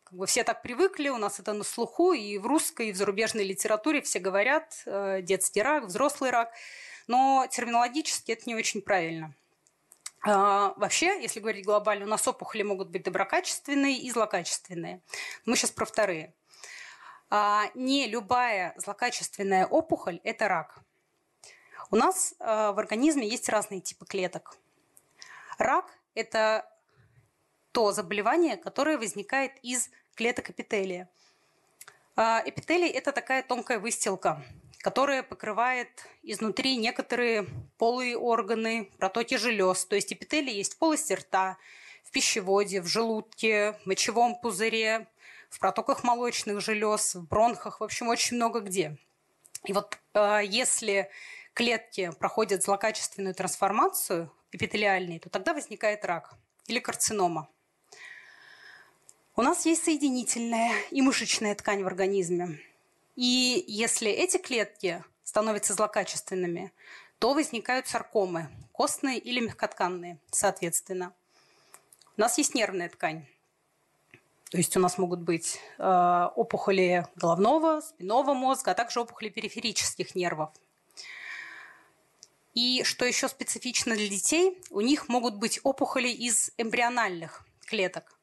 как 0.05 0.19
бы 0.19 0.27
все 0.27 0.45
так 0.45 0.63
привыкли, 0.63 1.11
у 1.11 1.19
нас 1.19 1.41
это 1.41 1.53
на 1.53 1.65
слуху, 1.65 2.13
и 2.13 2.39
в 2.39 2.47
русской, 2.47 2.89
и 2.89 2.93
в 2.93 2.97
зарубежной 2.97 3.45
литературе 3.45 4.01
все 4.01 4.19
говорят 4.19 4.83
э, 4.87 5.21
детский 5.23 5.61
рак, 5.61 5.85
взрослый 5.85 6.31
рак, 6.31 6.53
но 7.07 7.47
терминологически 7.51 8.33
это 8.33 8.43
не 8.47 8.55
очень 8.55 8.81
правильно. 8.81 9.35
А, 10.23 10.75
вообще, 10.77 11.21
если 11.23 11.41
говорить 11.41 11.65
глобально, 11.65 12.05
у 12.05 12.09
нас 12.09 12.27
опухоли 12.27 12.63
могут 12.63 12.89
быть 12.89 13.05
доброкачественные 13.05 13.99
и 13.99 14.11
злокачественные. 14.11 15.01
Мы 15.45 15.57
сейчас 15.57 15.71
про 15.71 15.85
вторые. 15.85 16.35
А, 17.31 17.71
не 17.75 18.07
любая 18.07 18.75
злокачественная 18.77 19.67
опухоль– 19.67 20.21
это 20.25 20.49
рак. 20.49 20.79
У 21.91 21.97
нас 21.97 22.35
а, 22.39 22.73
в 22.73 22.79
организме 22.79 23.29
есть 23.29 23.49
разные 23.49 23.81
типы 23.81 24.07
клеток. 24.07 24.57
Рак– 25.59 25.87
это 26.15 26.69
то 27.73 27.93
заболевание, 27.93 28.57
которое 28.57 28.99
возникает 28.99 29.53
из 29.63 29.91
клеток 30.15 30.51
эпителия. 30.51 31.09
Эпителий– 32.17 32.89
это 32.91 33.13
такая 33.13 33.45
тонкая 33.45 33.79
выстилка, 33.79 34.43
которая 34.79 35.23
покрывает 35.23 35.89
изнутри 36.23 36.77
некоторые 36.77 37.47
полые 37.79 38.17
органы, 38.17 38.91
протоки 38.99 39.37
желез. 39.37 39.85
То 39.85 39.97
есть 39.97 40.13
эпителий 40.13 40.55
есть 40.55 40.75
в 40.75 40.79
полости 40.79 41.13
рта, 41.13 41.59
в 42.05 42.11
пищеводе, 42.11 42.81
в 42.81 42.87
желудке, 42.87 43.73
в 43.83 43.87
мочевом 43.87 44.37
пузыре, 44.41 45.07
в 45.51 45.59
протоках 45.59 46.05
молочных 46.05 46.61
желез, 46.61 47.15
в 47.15 47.27
бронхах, 47.27 47.81
в 47.81 47.85
общем, 47.85 48.09
очень 48.09 48.37
много 48.37 48.61
где. 48.61 48.97
И 49.65 49.73
вот 49.73 49.99
э, 50.15 50.41
если 50.45 51.11
клетки 51.55 52.13
проходят 52.19 52.63
злокачественную 52.63 53.35
трансформацию 53.35 54.33
эпителиальной, 54.53 55.19
то 55.19 55.29
тогда 55.29 55.55
возникает 55.55 56.05
рак 56.05 56.35
или 56.67 56.79
карцинома. 56.79 57.49
У 59.35 59.43
нас 59.43 59.67
есть 59.67 59.85
соединительная 59.85 60.73
и 60.91 61.03
мышечная 61.03 61.55
ткань 61.55 61.83
в 61.83 61.87
организме. 61.87 62.59
И 63.19 63.65
если 63.67 64.13
эти 64.13 64.37
клетки 64.37 65.03
становятся 65.25 65.75
злокачественными, 65.75 66.73
то 67.19 67.35
возникают 67.35 67.89
саркомы, 67.89 68.49
костные 68.71 69.19
или 69.19 69.41
мягкотканные, 69.41 70.21
соответственно. 70.31 71.13
У 72.17 72.21
нас 72.21 72.39
есть 72.39 72.55
нервная 72.55 72.89
ткань. 72.89 73.27
То 74.53 74.59
есть 74.59 74.77
у 74.77 74.81
нас 74.81 74.99
могут 74.99 75.19
быть 75.23 75.59
э, 75.79 76.29
опухоли 76.37 77.09
головного, 77.17 77.81
спинного 77.81 78.35
мозга, 78.35 78.71
а 78.71 78.75
также 78.75 79.01
опухоли 79.01 79.31
периферических 79.31 80.15
нервов. 80.15 80.51
И 82.55 82.85
что 82.85 83.05
еще 83.05 83.27
специфично 83.27 83.97
для 83.97 84.09
детей, 84.09 84.63
у 84.71 84.81
них 84.81 85.09
могут 85.09 85.35
быть 85.35 85.59
опухоли 85.65 86.09
из 86.09 86.53
эмбриональных 86.57 87.45
клеток. 87.67 88.18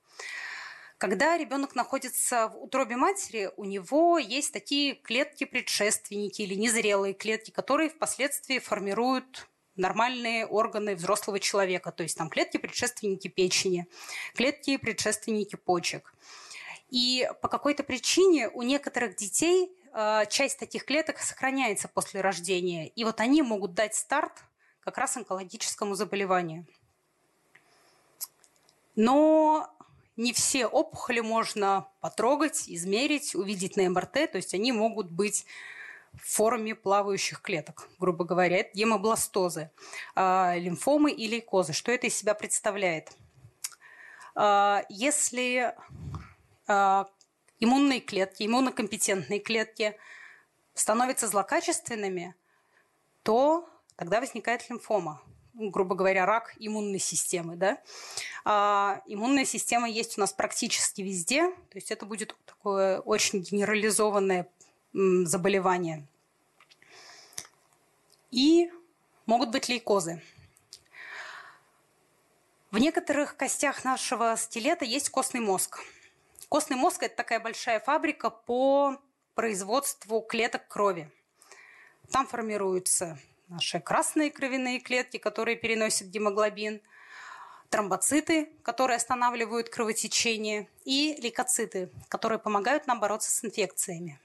Когда 0.98 1.38
ребенок 1.38 1.76
находится 1.76 2.48
в 2.48 2.64
утробе 2.64 2.96
матери, 2.96 3.52
у 3.58 3.66
него 3.66 4.18
есть 4.18 4.54
такие 4.54 4.96
клетки-предшественники 4.96 6.42
или 6.42 6.56
незрелые 6.56 7.14
клетки, 7.14 7.52
которые 7.52 7.90
впоследствии 7.90 8.60
формируют 8.60 9.48
нормальные 9.76 10.46
органы 10.46 10.96
взрослого 10.96 11.40
человека. 11.42 11.92
То 11.92 12.04
есть 12.04 12.18
там 12.18 12.30
клетки-предшественники 12.30 13.28
печени, 13.28 13.88
клетки-предшественники 14.36 15.58
почек. 15.58 16.14
И 16.90 17.30
по 17.42 17.50
какой-то 17.50 17.84
причине 17.84 18.48
у 18.50 18.62
некоторых 18.62 19.18
детей 19.18 19.70
э, 19.94 20.24
часть 20.30 20.60
таких 20.60 20.86
клеток 20.86 21.20
сохраняется 21.20 21.90
после 21.90 22.22
рождения. 22.22 22.88
И 22.88 23.04
вот 23.04 23.20
они 23.20 23.42
могут 23.42 23.74
дать 23.74 23.96
старт 23.96 24.32
как 24.80 24.98
раз 24.98 25.18
онкологическому 25.18 25.96
заболеванию. 25.96 26.66
Но 28.96 29.75
не 30.18 30.34
все 30.34 30.66
опухоли 30.66 31.20
можно 31.20 31.88
потрогать, 32.00 32.66
измерить, 32.68 33.36
увидеть 33.36 33.76
на 33.76 33.90
МРТ, 33.90 34.32
то 34.32 34.36
есть 34.36 34.54
они 34.54 34.72
могут 34.72 35.12
быть 35.12 35.46
в 36.14 36.36
форме 36.36 36.76
плавающих 36.76 37.42
клеток, 37.42 37.90
грубо 38.00 38.24
говоря. 38.24 38.58
Это 38.58 38.78
гемобластозы, 38.78 39.72
э, 40.16 40.60
лимфомы 40.60 41.12
и 41.12 41.28
лейкозы. 41.28 41.74
Что 41.74 41.92
это 41.92 42.08
из 42.08 42.16
себя 42.16 42.34
представляет? 42.34 43.12
Э, 44.36 44.84
если 44.88 45.76
э, 46.68 47.06
иммунные 47.60 48.00
клетки, 48.00 48.44
иммунокомпетентные 48.44 49.40
клетки 49.40 49.98
становятся 50.74 51.28
злокачественными, 51.28 52.36
то 53.24 53.68
тогда 53.98 54.22
возникает 54.22 54.70
лимфома 54.70 55.22
грубо 55.56 55.96
говоря, 55.96 56.26
рак 56.26 56.54
иммунной 56.60 57.00
системы. 57.00 57.56
Да? 57.56 57.78
А 58.44 59.02
иммунная 59.06 59.46
система 59.46 59.90
есть 59.90 60.18
у 60.18 60.22
нас 60.22 60.34
практически 60.34 61.02
везде, 61.02 61.50
то 61.50 61.76
есть 61.76 61.92
это 61.92 62.06
будет 62.06 62.36
такое 62.46 63.00
очень 63.00 63.40
генерализованное 63.40 64.48
заболевание. 64.94 66.06
И 68.32 68.72
могут 69.26 69.50
быть 69.50 69.70
лейкозы. 69.70 70.22
В 72.72 72.78
некоторых 72.78 73.38
костях 73.38 73.86
нашего 73.86 74.36
скелета 74.36 74.84
есть 74.84 75.10
костный 75.10 75.40
мозг. 75.40 75.80
Костный 76.50 76.76
мозг– 76.76 77.04
это 77.04 77.16
такая 77.16 77.40
большая 77.40 77.80
фабрика 77.80 78.30
по 78.30 79.00
производству 79.34 80.22
клеток 80.22 80.68
крови. 80.68 81.10
Там 82.12 82.28
формируются 82.28 83.18
наши 83.48 83.80
красные 83.80 84.32
кровяные 84.32 84.80
клетки, 84.80 85.18
которые 85.18 85.56
переносят 85.56 86.08
гемоглобин, 86.08 86.82
тромбоциты, 87.70 88.50
которые 88.64 88.98
останавливают 88.98 89.70
кровотечение, 89.70 90.68
и 90.86 91.16
лейкоциты, 91.20 91.90
которые 92.10 92.40
помогают 92.40 92.88
нам 92.88 93.00
бороться 93.00 93.32
с 93.32 93.44
инфекциями. 93.44 94.20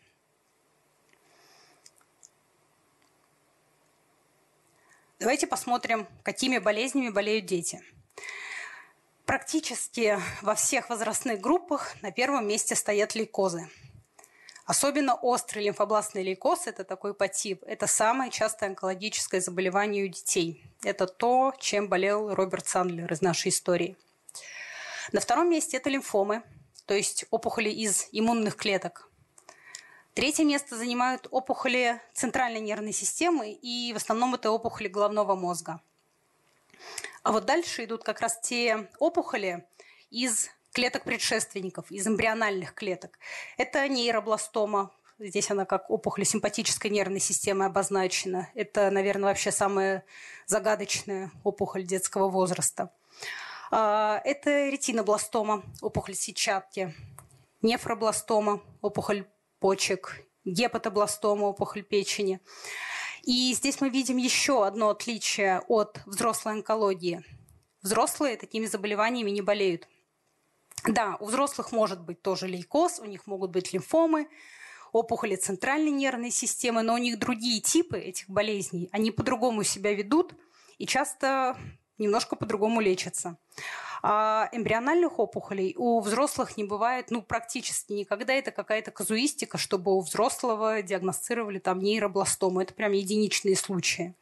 Давайте 5.19 5.47
посмотрим, 5.47 6.07
какими 6.23 6.59
болезнями 6.59 7.11
болеют 7.11 7.45
дети. 7.45 7.83
Практически 9.27 10.19
во 10.41 10.55
всех 10.55 10.89
возрастных 10.89 11.41
группах 11.41 11.95
на 12.03 12.11
первом 12.11 12.49
месте 12.49 12.75
стоят 12.75 13.15
лейкозы– 13.15 13.69
Особенно 14.71 15.17
острый 15.17 15.65
лимфобластный 15.65 16.23
лейкоз– 16.23 16.65
это 16.69 16.85
такой 16.85 17.12
подтип. 17.12 17.65
Это 17.67 17.89
самое 17.89 18.31
частое 18.31 18.69
онкологическое 18.69 19.41
заболевание 19.41 20.05
у 20.05 20.07
детей. 20.07 20.65
Это 20.85 21.09
то, 21.09 21.53
чем 21.59 21.89
болел 21.89 22.33
Роберт 22.33 22.69
Сандлер 22.69 23.12
из 23.12 23.21
нашей 23.21 23.49
истории. 23.49 23.97
На 25.11 25.21
втором 25.21 25.50
месте 25.50 25.77
это 25.79 25.91
лимфомы, 25.91 26.45
то 26.87 26.95
есть 26.95 27.25
опухоли 27.33 27.69
из 27.69 28.07
иммунных 28.12 28.55
клеток. 28.55 29.11
Третье 30.15 30.45
место 30.45 30.77
занимают 30.77 31.27
опухоли 31.33 32.00
центральной 32.12 32.61
нервной 32.61 32.93
системы, 32.93 33.50
и 33.50 33.93
в 33.93 33.97
основном 33.97 34.37
это 34.37 34.53
опухоли 34.53 34.87
головного 34.87 35.35
мозга. 35.35 35.81
А 37.25 37.33
вот 37.33 37.45
дальше 37.45 37.87
идут 37.87 38.05
как 38.05 38.21
раз 38.21 38.39
те 38.41 38.89
опухоли 39.00 39.67
из 40.11 40.49
клеток 40.73 41.05
предшественников, 41.05 41.91
из 41.91 42.07
эмбриональных 42.07 42.75
клеток. 42.75 43.19
Это 43.57 43.89
нейробластома, 43.89 44.93
Здесь 45.23 45.50
она 45.50 45.67
как 45.67 45.91
опухоль 45.91 46.25
симпатической 46.25 46.91
нервной 46.91 47.21
системы 47.21 47.67
обозначена. 47.67 48.49
Это, 48.55 48.91
наверное, 48.91 49.29
вообще 49.29 49.53
самая 49.53 50.03
загадочная 50.47 51.31
опухоль 51.45 51.85
детского 51.85 52.31
возраста. 52.31 52.91
А, 53.71 54.23
это 54.25 54.71
ретинобластома, 54.71 55.62
опухоль 55.83 56.15
сетчатки, 56.15 56.95
нефробластома, 57.61 58.62
опухоль 58.81 59.27
почек, 59.59 60.23
гепатобластома, 60.47 61.45
опухоль 61.45 61.83
печени. 61.83 62.41
И 63.23 63.53
здесь 63.53 63.83
мы 63.83 63.91
видим 63.91 64.17
еще 64.17 64.67
одно 64.67 64.89
отличие 64.89 65.61
от 65.69 66.00
взрослой 66.07 66.55
онкологии. 66.55 67.23
Взрослые 67.83 68.39
такими 68.39 68.65
заболеваниями 68.65 69.31
не 69.31 69.43
болеют. 69.43 69.87
Да, 70.87 71.16
у 71.20 71.26
взрослых 71.26 71.72
может 71.72 72.00
быть 72.00 72.22
тоже 72.22 72.46
лейкоз, 72.46 73.00
у 73.00 73.04
них 73.04 73.26
могут 73.26 73.50
быть 73.50 73.72
лимфомы, 73.72 74.28
опухоли 74.92 75.37
центральной 75.37 75.90
нервной 75.90 76.30
системы, 76.30 76.82
но 76.82 76.95
у 76.95 76.99
них 76.99 77.19
другие 77.19 77.60
типы 77.60 77.99
этих 77.99 78.28
болезней, 78.28 78.88
они 78.93 79.10
по-другому 79.10 79.62
себя 79.62 79.95
ведут 79.95 80.34
и 80.78 80.86
часто 80.86 81.56
немножко 81.99 82.34
по-другому 82.34 82.80
лечатся. 82.80 83.36
А 84.02 84.49
эмбриональных 84.52 85.19
опухолей 85.19 85.75
у 85.76 86.00
взрослых 86.00 86.56
не 86.56 86.64
бывает 86.64 87.10
ну, 87.10 87.21
практически 87.21 87.93
никогда. 87.93 88.32
Это 88.32 88.50
какая-то 88.50 88.90
казуистика, 88.90 89.58
чтобы 89.58 89.95
у 89.95 90.00
взрослого 90.00 90.80
диагностировали 90.80 91.58
там 91.58 91.80
нейробластому. 91.80 92.62
Это 92.62 92.73
прям 92.73 92.93
единичные 92.93 93.56
случаи. 93.56 94.14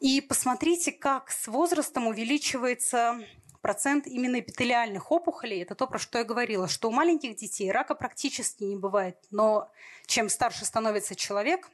И 0.00 0.20
посмотрите, 0.20 0.92
как 0.92 1.30
с 1.30 1.46
возрастом 1.48 2.06
увеличивается 2.06 3.18
процент 3.64 4.06
именно 4.06 4.40
эпителиальных 4.40 5.10
опухолей, 5.10 5.62
это 5.62 5.74
то, 5.74 5.86
про 5.86 5.98
что 5.98 6.18
я 6.18 6.24
говорила, 6.24 6.68
что 6.68 6.90
у 6.90 6.92
маленьких 6.92 7.34
детей 7.34 7.72
рака 7.72 7.94
практически 7.94 8.62
не 8.62 8.76
бывает, 8.76 9.16
но 9.30 9.72
чем 10.04 10.28
старше 10.28 10.66
становится 10.66 11.16
человек, 11.16 11.70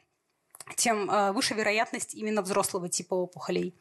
тем 0.76 1.10
э, 1.10 1.32
выше 1.32 1.54
вероятность 1.54 2.14
именно 2.14 2.42
взрослого 2.42 2.88
типа 2.88 3.14
опухолей. 3.14 3.74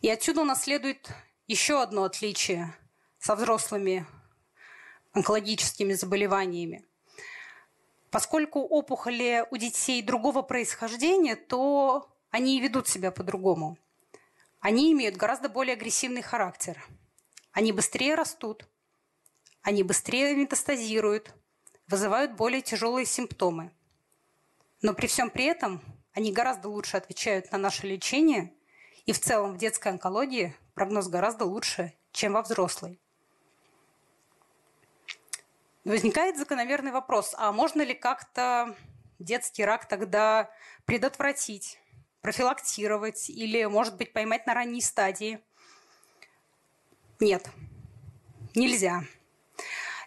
И 0.00 0.10
отсюда 0.10 0.40
у 0.40 0.44
нас 0.44 0.64
следует 0.64 1.08
еще 1.46 1.80
одно 1.80 2.02
отличие 2.02 2.74
со 3.20 3.36
взрослыми 3.36 4.04
онкологическими 5.12 5.92
заболеваниями. 5.92 6.84
Поскольку 8.10 8.58
опухоли 8.58 9.46
у 9.52 9.56
детей 9.56 10.02
другого 10.02 10.42
происхождения, 10.42 11.36
то 11.36 12.12
они 12.30 12.58
и 12.58 12.60
ведут 12.60 12.88
себя 12.88 13.12
по-другому 13.12 13.78
они 14.62 14.92
имеют 14.92 15.16
гораздо 15.16 15.48
более 15.48 15.74
агрессивный 15.74 16.22
характер. 16.22 16.82
Они 17.50 17.72
быстрее 17.72 18.14
растут, 18.14 18.68
они 19.60 19.82
быстрее 19.82 20.36
метастазируют, 20.36 21.34
вызывают 21.88 22.36
более 22.36 22.62
тяжелые 22.62 23.04
симптомы. 23.04 23.72
Но 24.80 24.94
при 24.94 25.08
всем 25.08 25.30
при 25.30 25.46
этом 25.46 25.82
они 26.12 26.32
гораздо 26.32 26.68
лучше 26.68 26.96
отвечают 26.96 27.50
на 27.50 27.58
наше 27.58 27.88
лечение, 27.88 28.54
и 29.04 29.12
в 29.12 29.18
целом 29.18 29.54
в 29.54 29.58
детской 29.58 29.88
онкологии 29.88 30.54
прогноз 30.74 31.08
гораздо 31.08 31.44
лучше, 31.44 31.92
чем 32.12 32.34
во 32.34 32.42
взрослой. 32.42 33.00
Возникает 35.84 36.36
закономерный 36.36 36.92
вопрос, 36.92 37.34
а 37.36 37.50
можно 37.50 37.82
ли 37.82 37.94
как-то 37.94 38.76
детский 39.18 39.64
рак 39.64 39.88
тогда 39.88 40.52
предотвратить? 40.84 41.81
Профилактировать 42.22 43.28
или, 43.28 43.64
может 43.64 43.96
быть, 43.96 44.12
поймать 44.12 44.46
на 44.46 44.54
ранней 44.54 44.80
стадии? 44.80 45.40
Нет, 47.20 47.50
нельзя. 48.54 49.04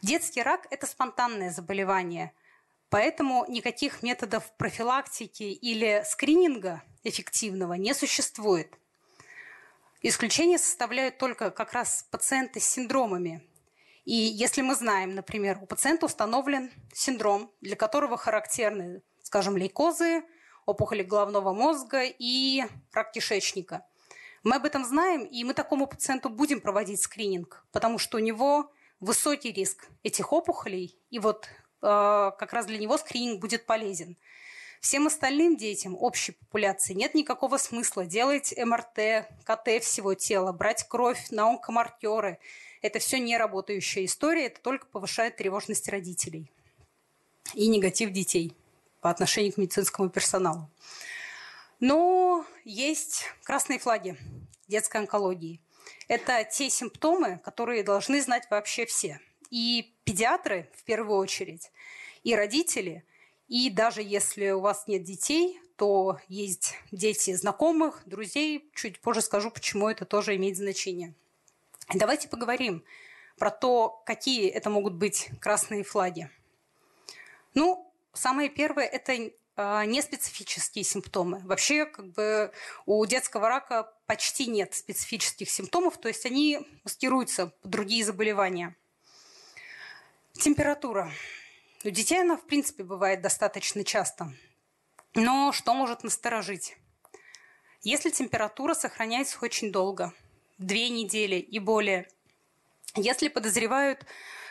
Детский 0.01 0.41
рак– 0.41 0.67
это 0.71 0.88
спонтанное 0.88 1.51
заболевание, 1.51 2.34
поэтому 2.89 3.45
никаких 3.47 4.01
методов 4.01 4.51
профилактики 4.58 5.43
или 5.43 6.04
скрининга 6.06 6.82
эффективного 7.04 7.73
не 7.73 7.93
существует. 7.93 8.73
Исключение 10.01 10.58
составляют 10.58 11.17
только 11.17 11.51
как 11.51 11.73
раз 11.73 12.06
пациенты 12.12 12.60
с 12.60 12.69
синдромами. 12.69 13.41
И 14.04 14.13
если 14.13 14.62
мы 14.62 14.75
знаем, 14.75 15.15
например, 15.15 15.58
у 15.62 15.65
пациента 15.65 16.06
установлен 16.06 16.71
синдром, 16.93 17.51
для 17.62 17.75
которого 17.75 18.17
характерны, 18.17 19.01
скажем, 19.23 19.58
лейкозы, 19.58 20.23
опухоли 20.65 21.04
головного 21.04 21.54
мозга 21.54 22.04
и 22.04 22.63
рак 22.91 23.12
кишечника. 23.12 23.86
Мы 24.43 24.58
об 24.58 24.65
этом 24.65 24.86
знаем, 24.86 25.23
и 25.23 25.43
мы 25.43 25.54
такому 25.54 25.88
пациенту 25.88 26.30
будем 26.30 26.62
проводить 26.62 27.01
скрининг, 27.01 27.65
потому 27.71 27.97
что 27.97 28.17
у 28.17 28.19
него 28.19 28.71
высокий 28.99 29.51
риск 29.51 29.88
этих 30.04 30.32
опухолей, 30.32 30.95
и 31.10 31.19
вот 31.19 31.45
э, 31.45 31.51
как 31.82 32.54
раз 32.54 32.67
для 32.67 32.78
него 32.78 32.97
скрининг 32.97 33.41
будет 33.41 33.65
полезен. 33.65 34.17
Всем 34.82 35.08
остальным 35.08 35.58
детям 35.58 35.97
общей 35.99 36.34
популяции 36.34 36.93
нет 36.93 37.15
никакого 37.15 37.58
смысла 37.58 38.06
делать 38.06 38.54
МРТ, 38.56 39.28
КТ 39.43 39.82
всего 39.82 40.13
тела, 40.13 40.51
брать 40.51 40.88
кровь 40.88 41.32
на 41.32 41.47
онкомаркеры. 41.49 42.38
Это 42.84 42.99
все 42.99 43.17
не 43.17 43.36
работающая 43.38 44.06
история, 44.06 44.45
это 44.45 44.62
только 44.62 44.86
повышает 44.86 45.38
тревожность 45.38 45.89
родителей 45.89 46.51
и 47.56 47.67
негатив 47.67 48.12
детей 48.12 48.56
по 49.06 49.12
отношению 49.12 49.54
к 49.54 49.58
медицинскому 49.58 50.10
персоналу. 50.10 50.68
Но 51.80 52.44
есть 52.63 53.26
красные 53.44 53.78
флаги 53.78 54.18
детской 54.68 54.98
онкологии. 54.98 55.62
Это 56.08 56.44
те 56.44 56.72
симптомы, 56.72 57.39
которые 57.46 57.84
должны 57.84 58.20
знать 58.20 58.48
вообще 58.50 58.88
все. 58.88 59.20
И 59.52 59.94
педиатры, 60.06 60.72
в 60.76 60.84
первую 60.86 61.20
очередь, 61.20 61.72
и 62.24 62.36
родители, 62.36 63.06
и 63.48 63.70
даже 63.70 64.02
если 64.02 64.50
у 64.50 64.62
вас 64.62 64.88
нет 64.88 65.04
детей, 65.04 65.62
то 65.76 66.18
есть 66.28 66.74
дети 66.91 67.36
знакомых, 67.36 68.02
друзей. 68.08 68.72
Чуть 68.74 69.00
позже 69.00 69.22
скажу, 69.22 69.52
почему 69.52 69.88
это 69.88 70.06
тоже 70.06 70.36
имеет 70.36 70.58
значение. 70.58 71.13
Давайте 71.94 72.28
поговорим 72.28 72.84
про 73.38 73.52
то, 73.52 74.02
какие 74.08 74.50
это 74.50 74.72
могут 74.72 74.96
быть 74.96 75.30
красные 75.39 75.84
флаги. 75.84 76.32
Ну, 77.54 77.85
самое 78.15 78.49
первое– 78.49 78.86
это 78.86 79.32
а, 79.58 79.86
неспецифические 79.86 80.84
симптомы. 80.84 81.41
Вообще, 81.45 81.86
как 81.86 82.12
бы 82.12 82.51
у 82.86 83.06
детского 83.06 83.47
рака 83.47 83.91
почти 84.06 84.47
нет 84.47 84.73
специфических 84.73 85.49
симптомов, 85.49 85.97
то 85.97 86.08
есть 86.08 86.25
они 86.25 86.67
маскируются 86.84 87.47
под 87.47 87.71
другие 87.71 88.04
заболевания. 88.04 88.75
Температура. 90.34 91.12
У 91.86 91.89
детей 91.89 92.19
она, 92.21 92.36
в 92.36 92.45
принципе, 92.45 92.84
бывает 92.84 93.21
достаточно 93.21 93.84
часто. 93.84 94.34
Но 95.13 95.54
что 95.54 95.73
может 95.73 96.04
насторожить? 96.04 96.75
Если 97.82 98.10
температура 98.10 98.73
сохраняется 98.73 99.38
очень 99.41 99.71
долго, 99.71 100.12
две 100.58 100.89
недели 100.89 101.36
и 101.36 101.60
более, 101.60 102.10
если 102.95 103.30
подозревают 103.30 104.06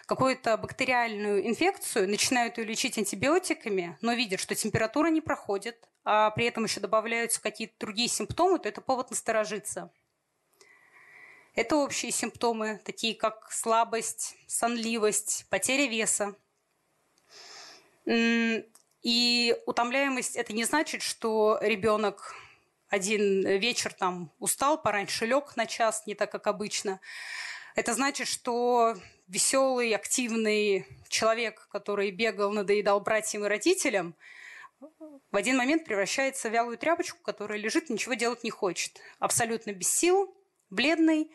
какую-то 0.07 0.57
бактериальную 0.57 1.47
инфекцию, 1.47 2.09
начинают 2.09 2.59
ее 2.59 2.64
лечить 2.64 2.99
антибиотиками, 2.99 3.97
но 4.01 4.12
видят, 4.12 4.40
что 4.40 4.55
температура 4.55 5.09
не 5.09 5.21
проходит, 5.21 5.88
а 6.05 6.31
при 6.31 6.47
этом 6.47 6.64
еще 6.64 6.81
добавляются 6.81 7.40
какие-то 7.40 7.75
другие 7.79 8.09
симптомы, 8.09 8.59
то 8.59 8.69
это 8.69 8.81
повод 8.81 9.11
насторожиться. 9.11 9.90
Это 11.55 11.77
общие 11.77 12.11
симптомы, 12.11 12.81
такие 12.85 13.14
как 13.14 13.51
слабость, 13.53 14.37
сонливость, 14.47 15.47
потеря 15.49 15.87
веса. 15.87 16.35
И 18.07 19.57
утомляемость– 19.67 20.37
это 20.37 20.53
не 20.53 20.64
значит, 20.64 21.03
что 21.03 21.59
ребенок 21.61 22.35
один 22.88 23.47
вечер 23.47 23.93
там 23.93 24.33
устал, 24.38 24.81
пораньше 24.81 25.27
лег 25.27 25.57
на 25.57 25.67
час, 25.67 26.07
не 26.07 26.14
так, 26.14 26.31
как 26.33 26.47
обычно. 26.47 27.01
Это 27.77 27.95
значит, 27.95 28.29
что 28.29 28.97
веселый, 29.27 29.95
активный 29.95 30.87
человек, 31.09 31.69
который 31.71 32.11
бегал, 32.11 32.53
надоедал 32.53 33.01
братьям 33.01 33.45
и 33.45 33.49
родителям, 33.49 34.15
в 35.31 35.37
один 35.37 35.57
момент 35.57 35.85
превращается 35.85 36.49
в 36.49 36.53
вялую 36.53 36.79
тряпочку, 36.79 37.19
которая 37.23 37.59
лежит, 37.59 37.91
ничего 37.91 38.15
делать 38.15 38.45
не 38.45 38.51
хочет. 38.51 39.01
Абсолютно 39.19 39.73
без 39.73 39.89
сил, 39.89 40.37
бледный. 40.71 41.31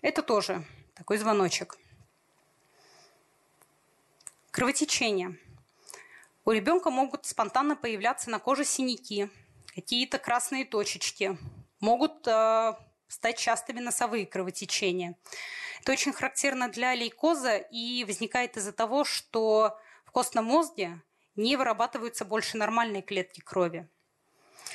Это 0.00 0.22
тоже 0.22 0.64
такой 0.94 1.18
звоночек. 1.18 1.78
Кровотечение. 4.50 5.38
У 6.44 6.50
ребенка 6.50 6.90
могут 6.90 7.26
спонтанно 7.26 7.76
появляться 7.76 8.30
на 8.30 8.38
коже 8.38 8.64
синяки, 8.64 9.28
какие-то 9.74 10.18
красные 10.18 10.64
точечки. 10.64 11.38
Могут 11.80 12.26
э, 12.26 12.74
стать 13.08 13.38
частыми 13.38 13.80
носовые 13.80 14.26
кровотечения. 14.26 15.16
Это 15.80 15.92
очень 15.92 16.12
характерно 16.12 16.68
для 16.68 16.94
лейкоза 16.94 17.56
и 17.56 18.04
возникает 18.04 18.56
из-за 18.56 18.72
того, 18.72 19.04
что 19.04 19.78
в 20.04 20.10
костном 20.10 20.46
мозге 20.46 21.00
не 21.36 21.56
вырабатываются 21.56 22.24
больше 22.24 22.56
нормальные 22.56 23.02
клетки 23.02 23.40
крови. 23.40 23.88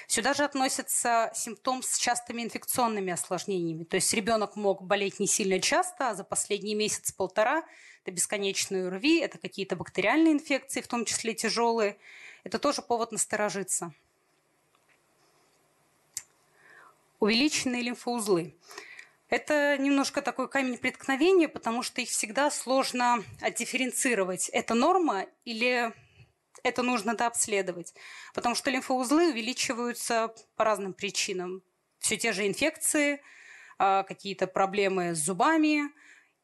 Сюда 0.07 0.33
же 0.33 0.43
относится 0.43 1.31
симптом 1.33 1.83
с 1.83 1.97
частыми 1.97 2.41
инфекционными 2.41 3.13
осложнениями. 3.13 3.83
То 3.83 3.95
есть 3.95 4.13
ребенок 4.13 4.55
мог 4.55 4.81
болеть 4.83 5.19
не 5.19 5.27
сильно 5.27 5.59
часто, 5.59 6.09
а 6.09 6.15
за 6.15 6.23
последний 6.23 6.75
месяц-полтора 6.75 7.63
это 8.03 8.11
бесконечные 8.11 8.87
ОРВИ, 8.87 9.19
это 9.19 9.37
какие-то 9.37 9.75
бактериальные 9.75 10.33
инфекции, 10.33 10.81
в 10.81 10.87
том 10.87 11.05
числе 11.05 11.33
тяжелые. 11.33 11.97
Это 12.43 12.59
тоже 12.59 12.81
повод 12.81 13.11
насторожиться. 13.11 13.93
Увеличенные 17.23 17.83
лимфоузлы. 17.83 18.53
Это 19.29 19.77
немножко 19.77 20.21
такой 20.21 20.49
камень 20.49 20.77
преткновения, 20.77 21.47
потому 21.47 21.81
что 21.81 22.01
их 22.01 22.09
всегда 22.09 22.51
сложно 22.51 23.23
отдифференцировать. 23.39 24.49
Это 24.49 24.73
норма 24.73 25.27
или 25.45 25.93
это 26.63 26.81
нужно 26.81 27.15
дообследовать? 27.15 27.93
Потому 28.33 28.55
что 28.55 28.69
лимфоузлы 28.71 29.31
увеличиваются 29.31 30.35
по 30.57 30.65
разным 30.65 30.91
причинам. 30.91 31.63
Все 31.99 32.17
те 32.17 32.33
же 32.33 32.45
инфекции, 32.45 33.21
а, 33.77 34.03
какие-то 34.03 34.45
проблемы 34.45 35.15
с 35.15 35.19
зубами. 35.19 35.83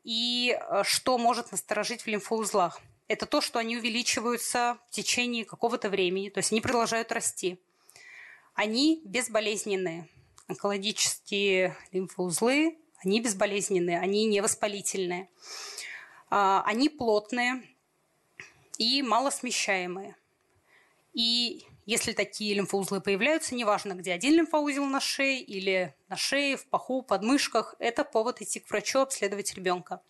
И 0.06 0.58
а, 0.62 0.86
что 0.86 1.18
может 1.18 1.52
насторожить 1.52 2.04
в 2.04 2.08
лимфоузлах? 2.08 2.80
Это 3.10 3.26
то, 3.26 3.42
что 3.42 3.60
они 3.60 3.76
увеличиваются 3.76 4.78
в 4.90 4.96
течение 4.96 5.44
какого-то 5.44 5.90
времени, 5.90 6.30
то 6.30 6.38
есть 6.38 6.54
они 6.54 6.62
продолжают 6.62 7.12
расти. 7.12 7.60
Они 8.54 9.02
безболезненные 9.04 10.08
онкологические 10.50 11.78
лимфоузлы, 11.92 12.78
они 13.04 13.22
безболезненные, 13.22 14.00
они 14.00 14.26
невоспалительные. 14.26 15.30
А, 16.30 16.64
они 16.66 16.90
плотные 16.90 17.64
и 18.78 19.02
малосмещаемые. 19.02 20.16
И 21.14 21.66
если 21.86 22.14
такие 22.14 22.54
лимфоузлы 22.56 23.00
появляются, 23.00 23.56
неважно, 23.56 23.94
где 23.94 24.12
один 24.14 24.36
лимфоузел 24.36 24.86
на 24.86 25.00
шее 25.00 25.42
или 25.42 25.96
на 26.08 26.16
шее, 26.16 26.58
в 26.58 26.66
паху, 26.66 27.02
подмышках, 27.02 27.76
это 27.80 28.04
повод 28.04 28.42
идти 28.42 28.60
к 28.60 28.70
врачу, 28.70 29.00
обследовать 29.00 29.54
ребенка. 29.54 30.02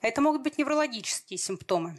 Это 0.00 0.20
могут 0.20 0.42
быть 0.42 0.56
неврологические 0.58 1.38
симптомы. 1.38 1.98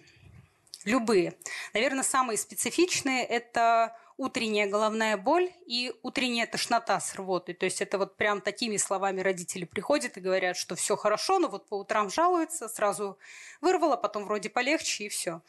Любые. 0.86 1.36
Наверное, 1.73 2.04
самые 2.04 2.38
специфичные– 2.38 3.26
это 3.26 3.97
утренняя 4.17 4.67
головная 4.67 5.15
боль 5.15 5.51
и 5.65 5.93
утренняя 6.01 6.47
тошнота 6.47 6.99
с 6.99 7.15
рвотой. 7.15 7.53
То 7.56 7.65
есть 7.65 7.82
это 7.82 7.97
вот 7.97 8.17
прям 8.17 8.41
такими 8.41 8.77
словами 8.77 9.21
родители 9.21 9.65
приходят 9.65 10.17
и 10.17 10.21
говорят, 10.21 10.58
что 10.58 10.75
все 10.75 10.95
хорошо, 10.95 11.39
но 11.39 11.47
вот 11.47 11.67
по 11.67 11.75
утрам 11.75 12.10
жалуются, 12.10 12.67
сразу 12.67 13.17
вырвало, 13.62 13.95
потом 13.95 14.25
вроде 14.25 14.49
полегче 14.49 15.06
и 15.06 15.10
все. 15.10 15.41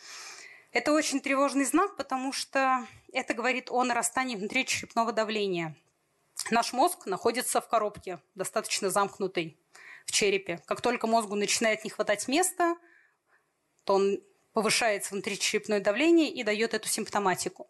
Это 0.70 0.92
очень 0.92 1.20
тревожный 1.20 1.64
знак, 1.64 1.96
потому 1.96 2.32
что 2.32 2.86
это 3.12 3.32
говорит 3.32 3.70
о 3.70 3.82
нарастании 3.84 4.36
внутричерепного 4.36 5.12
давления. 5.12 5.74
Наш 6.50 6.72
мозг 6.72 7.06
находится 7.06 7.60
в 7.60 7.68
коробке, 7.68 8.20
достаточно 8.34 8.90
замкнутой 8.90 9.58
в 10.04 10.12
черепе. 10.12 10.60
Как 10.66 10.82
только 10.82 11.06
мозгу 11.06 11.34
начинает 11.34 11.84
не 11.84 11.90
хватать 11.90 12.28
места, 12.28 12.76
то 13.84 13.94
он 13.94 14.20
повышается 14.52 15.14
внутричерепное 15.14 15.80
давление 15.80 16.30
и 16.30 16.42
дает 16.44 16.74
эту 16.74 16.88
симптоматику. 16.88 17.68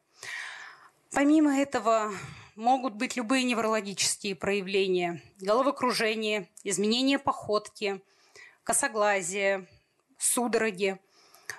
Помимо 1.13 1.59
этого 1.59 2.13
могут 2.55 2.95
быть 2.95 3.17
любые 3.17 3.45
неврологические 3.45 4.37
проявления. 4.37 5.23
Головокружение, 5.41 6.49
изменение 6.65 7.19
походки, 7.19 8.03
косоглазие, 8.63 9.67
судороги. 10.19 10.99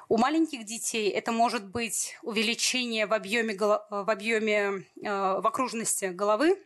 У 0.08 0.18
маленьких 0.18 0.66
детей 0.66 1.10
это 1.10 1.32
может 1.32 1.66
быть 1.66 2.16
увеличение 2.22 3.08
в 3.08 3.14
объеме, 3.14 3.56
в, 3.58 4.10
объеме 4.10 4.58
э, 4.58 4.82
в 5.04 5.48
окружности 5.48 6.06
головы 6.06 6.62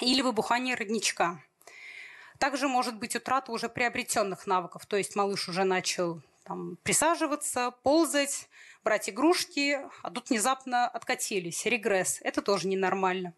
или 0.00 0.22
выбухание 0.22 0.76
родничка. 0.76 1.42
Также 2.38 2.68
может 2.68 2.96
быть 2.96 3.16
утрата 3.16 3.50
уже 3.50 3.68
приобретенных 3.68 4.46
навыков, 4.46 4.86
то 4.86 4.96
есть 4.96 5.16
малыш 5.16 5.48
уже 5.48 5.64
начал 5.64 6.20
там, 6.44 6.76
присаживаться, 6.82 7.70
ползать, 7.82 8.48
брать 8.84 9.08
игрушки, 9.08 9.80
а 10.02 10.10
тут 10.10 10.30
внезапно 10.30 10.86
откатились. 10.86 11.64
Регресс. 11.66 12.20
Это 12.22 12.42
тоже 12.42 12.68
ненормально. 12.68 13.34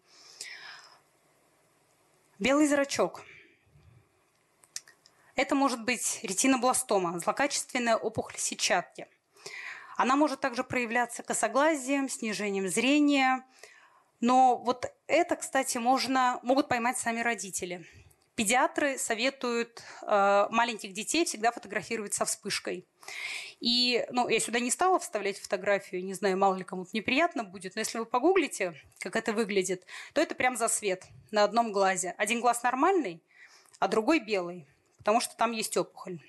Белый 2.37 2.67
зрачок. 2.67 3.23
Это 5.35 5.55
может 5.55 5.83
быть 5.83 6.19
ретинобластома, 6.23 7.19
злокачественная 7.19 7.95
опухоль 7.95 8.37
сетчатки. 8.37 9.07
Она 9.95 10.15
может 10.15 10.41
также 10.41 10.63
проявляться 10.63 11.23
косоглазием, 11.23 12.09
снижением 12.09 12.67
зрения. 12.67 13.43
Но 14.19 14.57
вот 14.57 14.91
это, 15.07 15.35
кстати, 15.35 15.77
можно, 15.77 16.39
могут 16.43 16.67
поймать 16.67 16.97
сами 16.97 17.21
родители. 17.21 17.87
Педиатры 18.37 18.99
советуют 18.99 19.81
э, 20.03 20.45
маленьких 20.51 20.93
детей 20.93 21.25
всегда 21.25 21.51
фотографировать 21.51 22.13
со 22.13 22.23
вспышкой. 22.23 22.85
И, 23.59 24.05
ну, 24.11 24.29
я 24.29 24.39
сюда 24.39 24.59
не 24.59 24.69
стала 24.69 24.99
вставлять 24.99 25.39
фотографию, 25.39 26.05
не 26.05 26.13
знаю, 26.13 26.37
мало 26.37 26.53
ли 26.53 26.63
кому-то 26.63 26.91
неприятно 26.93 27.43
будет, 27.43 27.73
но 27.73 27.79
если 27.81 27.97
вы 27.97 28.05
погуглите, 28.05 28.79
как 28.99 29.15
это 29.15 29.33
выглядит, 29.33 29.87
то 30.13 30.21
это 30.21 30.35
прям 30.35 30.55
засвет 30.55 31.05
на 31.31 31.43
одном 31.43 31.71
глазе. 31.71 32.13
Один 32.19 32.39
глаз 32.39 32.61
нормальный, 32.61 33.23
а 33.79 33.87
другой 33.87 34.19
белый, 34.19 34.67
потому 34.99 35.19
что 35.19 35.35
там 35.35 35.51
есть 35.51 35.75
опухоль. 35.75 36.19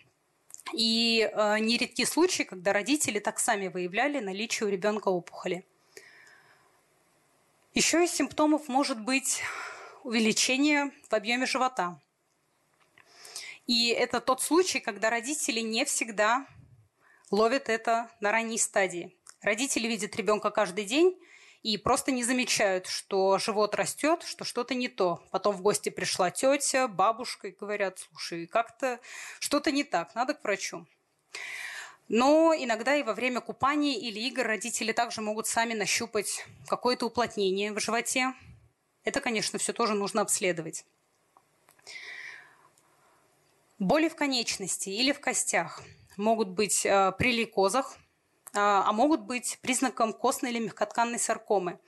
И 0.72 1.30
э, 1.30 1.58
нередки 1.58 2.06
случаи, 2.06 2.44
когда 2.44 2.72
родители 2.72 3.18
так 3.18 3.38
сами 3.38 3.68
выявляли 3.68 4.20
наличие 4.20 4.66
у 4.66 4.72
ребенка 4.72 5.08
опухоли. 5.08 5.66
Еще 7.74 8.02
из 8.02 8.12
симптомов 8.12 8.66
может 8.66 8.98
быть 8.98 9.42
увеличение 10.04 10.92
в 11.08 11.12
объеме 11.12 11.46
живота. 11.46 12.00
И 13.66 13.88
это 13.88 14.20
тот 14.20 14.40
случай, 14.40 14.80
когда 14.80 15.10
родители 15.10 15.60
не 15.60 15.84
всегда 15.84 16.46
ловят 17.30 17.68
это 17.68 18.10
на 18.20 18.32
ранней 18.32 18.58
стадии. 18.58 19.14
Родители 19.42 19.86
видят 19.86 20.16
ребенка 20.16 20.50
каждый 20.50 20.84
день 20.84 21.18
и 21.62 21.76
просто 21.76 22.10
не 22.10 22.24
замечают, 22.24 22.86
что 22.86 23.38
живот 23.38 23.74
растет, 23.74 24.22
что 24.22 24.44
что-то 24.44 24.74
не 24.74 24.88
то. 24.88 25.22
Потом 25.30 25.54
в 25.54 25.60
гости 25.60 25.90
пришла 25.90 26.30
тетя, 26.30 26.88
бабушка 26.88 27.48
и 27.48 27.52
говорят, 27.52 27.98
слушай, 27.98 28.46
как-то 28.46 29.00
что-то 29.38 29.70
не 29.70 29.84
так, 29.84 30.14
надо 30.14 30.34
к 30.34 30.42
врачу. 30.42 30.86
Но 32.08 32.54
иногда 32.56 32.96
и 32.96 33.02
во 33.02 33.12
время 33.12 33.42
купания 33.42 33.98
или 33.98 34.18
игр 34.20 34.42
родители 34.44 34.92
также 34.92 35.20
могут 35.20 35.46
сами 35.46 35.74
нащупать 35.74 36.46
какое-то 36.66 37.06
уплотнение 37.06 37.72
в 37.72 37.80
животе. 37.80 38.32
Это, 39.08 39.22
конечно, 39.22 39.58
все 39.58 39.72
тоже 39.72 39.94
нужно 39.94 40.20
обследовать. 40.20 40.84
Боли 43.78 44.10
в 44.10 44.14
конечности 44.14 44.90
или 44.90 45.12
в 45.12 45.20
костях 45.20 45.82
могут 46.18 46.48
быть 46.48 46.84
э, 46.84 47.12
при 47.16 47.32
лейкозах, 47.32 47.96
э, 47.96 48.00
а 48.52 48.92
могут 48.92 49.22
быть 49.22 49.60
признаком 49.62 50.12
костной 50.12 50.50
или 50.50 50.58
мягкотканной 50.58 51.18
саркомы. 51.18 51.78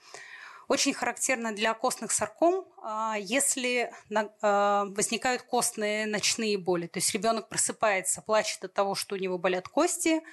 Очень 0.67 0.95
характерно 0.95 1.51
для 1.51 1.75
костных 1.75 2.11
сарком, 2.11 2.65
э, 2.83 3.17
если 3.19 3.93
возникают 4.09 5.43
костные 5.43 6.07
ночные 6.07 6.57
боли. 6.57 6.87
То 6.87 6.97
есть 6.97 7.13
ребенок 7.13 7.49
просыпается, 7.49 8.23
плачет 8.23 8.65
от 8.65 8.73
того, 8.73 8.95
что 8.95 9.13
у 9.13 9.19
него 9.19 9.37
болят 9.37 9.67
кости, 9.67 10.23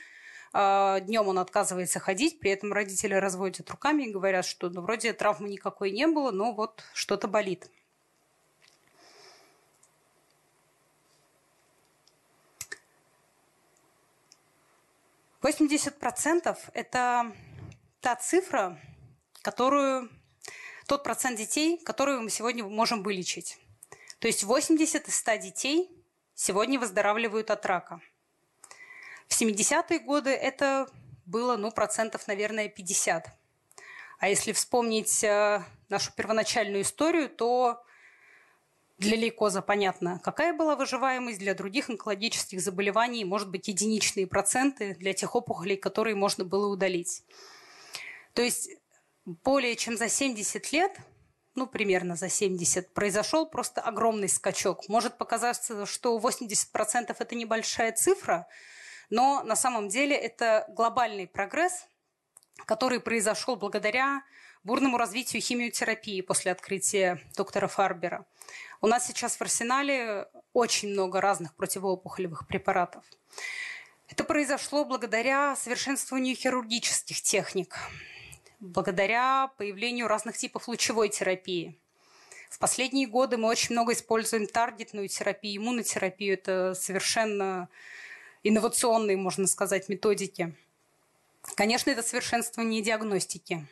днем 0.52 1.28
он 1.28 1.38
отказывается 1.38 2.00
ходить, 2.00 2.40
при 2.40 2.50
этом 2.50 2.72
родители 2.72 3.14
разводят 3.14 3.70
руками 3.70 4.04
и 4.04 4.12
говорят, 4.12 4.46
что 4.46 4.70
ну, 4.70 4.80
вроде 4.80 5.12
травмы 5.12 5.48
никакой 5.48 5.90
не 5.90 6.06
было, 6.06 6.30
но 6.30 6.52
вот 6.52 6.82
что-то 6.94 7.28
болит. 7.28 7.70
80%– 15.42 16.58
это 16.74 17.32
та 18.00 18.16
цифра, 18.16 18.78
которую, 19.42 20.10
тот 20.86 21.04
процент 21.04 21.38
детей, 21.38 21.78
которую 21.78 22.22
мы 22.22 22.30
сегодня 22.30 22.64
можем 22.64 23.02
вылечить. 23.02 23.58
То 24.18 24.26
есть 24.26 24.42
80 24.42 25.08
из 25.08 25.14
100 25.14 25.36
детей 25.36 25.90
сегодня 26.34 26.78
выздоравливают 26.78 27.50
от 27.50 27.64
рака. 27.66 28.00
В 29.28 29.40
70-е 29.40 30.00
годы 30.00 30.30
это 30.30 30.88
было, 31.26 31.56
ну, 31.56 31.70
процентов, 31.70 32.26
наверное, 32.26 32.68
50. 32.68 33.26
А 34.18 34.28
если 34.28 34.52
вспомнить 34.52 35.22
э, 35.22 35.62
нашу 35.88 36.12
первоначальную 36.12 36.82
историю, 36.82 37.28
то 37.28 37.84
для 38.98 39.16
лейкоза 39.16 39.62
понятно, 39.62 40.20
какая 40.24 40.52
была 40.52 40.74
выживаемость, 40.74 41.38
для 41.38 41.54
других 41.54 41.88
онкологических 41.88 42.60
заболеваний 42.60 43.24
может 43.24 43.48
быть 43.48 43.68
единичные 43.68 44.26
проценты 44.26 44.96
для 44.96 45.12
тех 45.12 45.36
опухолей, 45.36 45.76
которые 45.76 46.16
можно 46.16 46.44
было 46.44 46.66
удалить. 46.66 47.22
То 48.34 48.42
есть 48.42 48.70
более 49.24 49.76
чем 49.76 49.96
за 49.96 50.08
70 50.08 50.72
лет, 50.72 50.96
ну, 51.54 51.66
примерно 51.66 52.16
за 52.16 52.28
70, 52.28 52.92
произошел 52.92 53.46
просто 53.46 53.80
огромный 53.80 54.28
скачок. 54.28 54.88
Может 54.88 55.16
показаться, 55.18 55.86
что 55.86 56.18
80% 56.18 57.14
это 57.16 57.34
небольшая 57.34 57.92
цифра, 57.92 58.48
но 59.10 59.42
на 59.42 59.56
самом 59.56 59.88
деле 59.88 60.16
это 60.16 60.66
глобальный 60.68 61.26
прогресс, 61.26 61.86
который 62.66 63.00
произошел 63.00 63.56
благодаря 63.56 64.22
бурному 64.64 64.98
развитию 64.98 65.40
химиотерапии 65.40 66.20
после 66.20 66.52
открытия 66.52 67.20
доктора 67.36 67.68
Фарбера. 67.68 68.26
У 68.80 68.86
нас 68.86 69.06
сейчас 69.06 69.36
в 69.36 69.42
арсенале 69.42 70.28
очень 70.52 70.90
много 70.90 71.20
разных 71.20 71.54
противоопухолевых 71.54 72.46
препаратов. 72.46 73.04
Это 74.08 74.24
произошло 74.24 74.84
благодаря 74.84 75.54
совершенствованию 75.56 76.34
хирургических 76.34 77.20
техник, 77.22 77.76
благодаря 78.60 79.52
появлению 79.58 80.08
разных 80.08 80.36
типов 80.36 80.68
лучевой 80.68 81.08
терапии. 81.08 81.78
В 82.50 82.58
последние 82.58 83.06
годы 83.06 83.36
мы 83.36 83.48
очень 83.48 83.74
много 83.74 83.92
используем 83.92 84.46
таргетную 84.46 85.08
терапию, 85.08 85.60
иммунотерапию. 85.60 86.34
Это 86.34 86.74
совершенно 86.74 87.68
инновационные, 88.48 89.16
можно 89.16 89.46
сказать, 89.46 89.88
методики. 89.88 90.54
Конечно, 91.54 91.90
это 91.90 92.02
совершенствование 92.02 92.82
диагностики. 92.82 93.66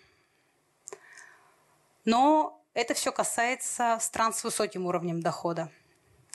Но 2.04 2.62
это 2.74 2.94
все 2.94 3.10
касается 3.10 3.98
стран 4.00 4.32
с 4.32 4.44
высоким 4.44 4.86
уровнем 4.86 5.20
дохода. 5.20 5.70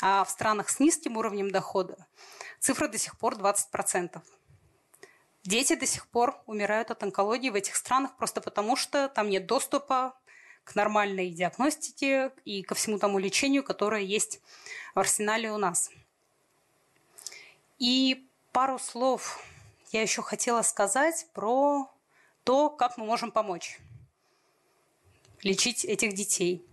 А 0.01 0.23
в 0.23 0.29
странах 0.29 0.69
с 0.69 0.79
низким 0.79 1.17
уровнем 1.17 1.51
дохода 1.51 2.07
цифра 2.59 2.87
до 2.87 2.97
сих 2.97 3.17
пор 3.17 3.35
20%. 3.35 4.21
Дети 5.43 5.75
до 5.75 5.85
сих 5.85 6.07
пор 6.07 6.41
умирают 6.45 6.91
от 6.91 7.03
онкологии 7.03 7.49
в 7.49 7.55
этих 7.55 7.75
странах 7.75 8.15
просто 8.17 8.41
потому, 8.41 8.75
что 8.75 9.07
там 9.07 9.29
нет 9.29 9.45
доступа 9.45 10.15
к 10.63 10.75
нормальной 10.75 11.29
диагностике 11.29 12.31
и 12.45 12.61
ко 12.61 12.75
всему 12.75 12.99
тому 12.99 13.17
лечению, 13.17 13.63
которое 13.63 14.01
есть 14.01 14.41
в 14.93 14.99
арсенале 14.99 15.51
у 15.51 15.57
нас. 15.57 15.89
И 17.79 18.27
пару 18.51 18.79
слов 18.79 19.43
я 19.91 20.01
еще 20.01 20.21
хотела 20.21 20.61
сказать 20.61 21.27
про 21.33 21.89
то, 22.43 22.69
как 22.69 22.97
мы 22.97 23.05
можем 23.05 23.31
помочь 23.31 23.79
лечить 25.41 25.85
этих 25.85 26.13
детей. 26.13 26.65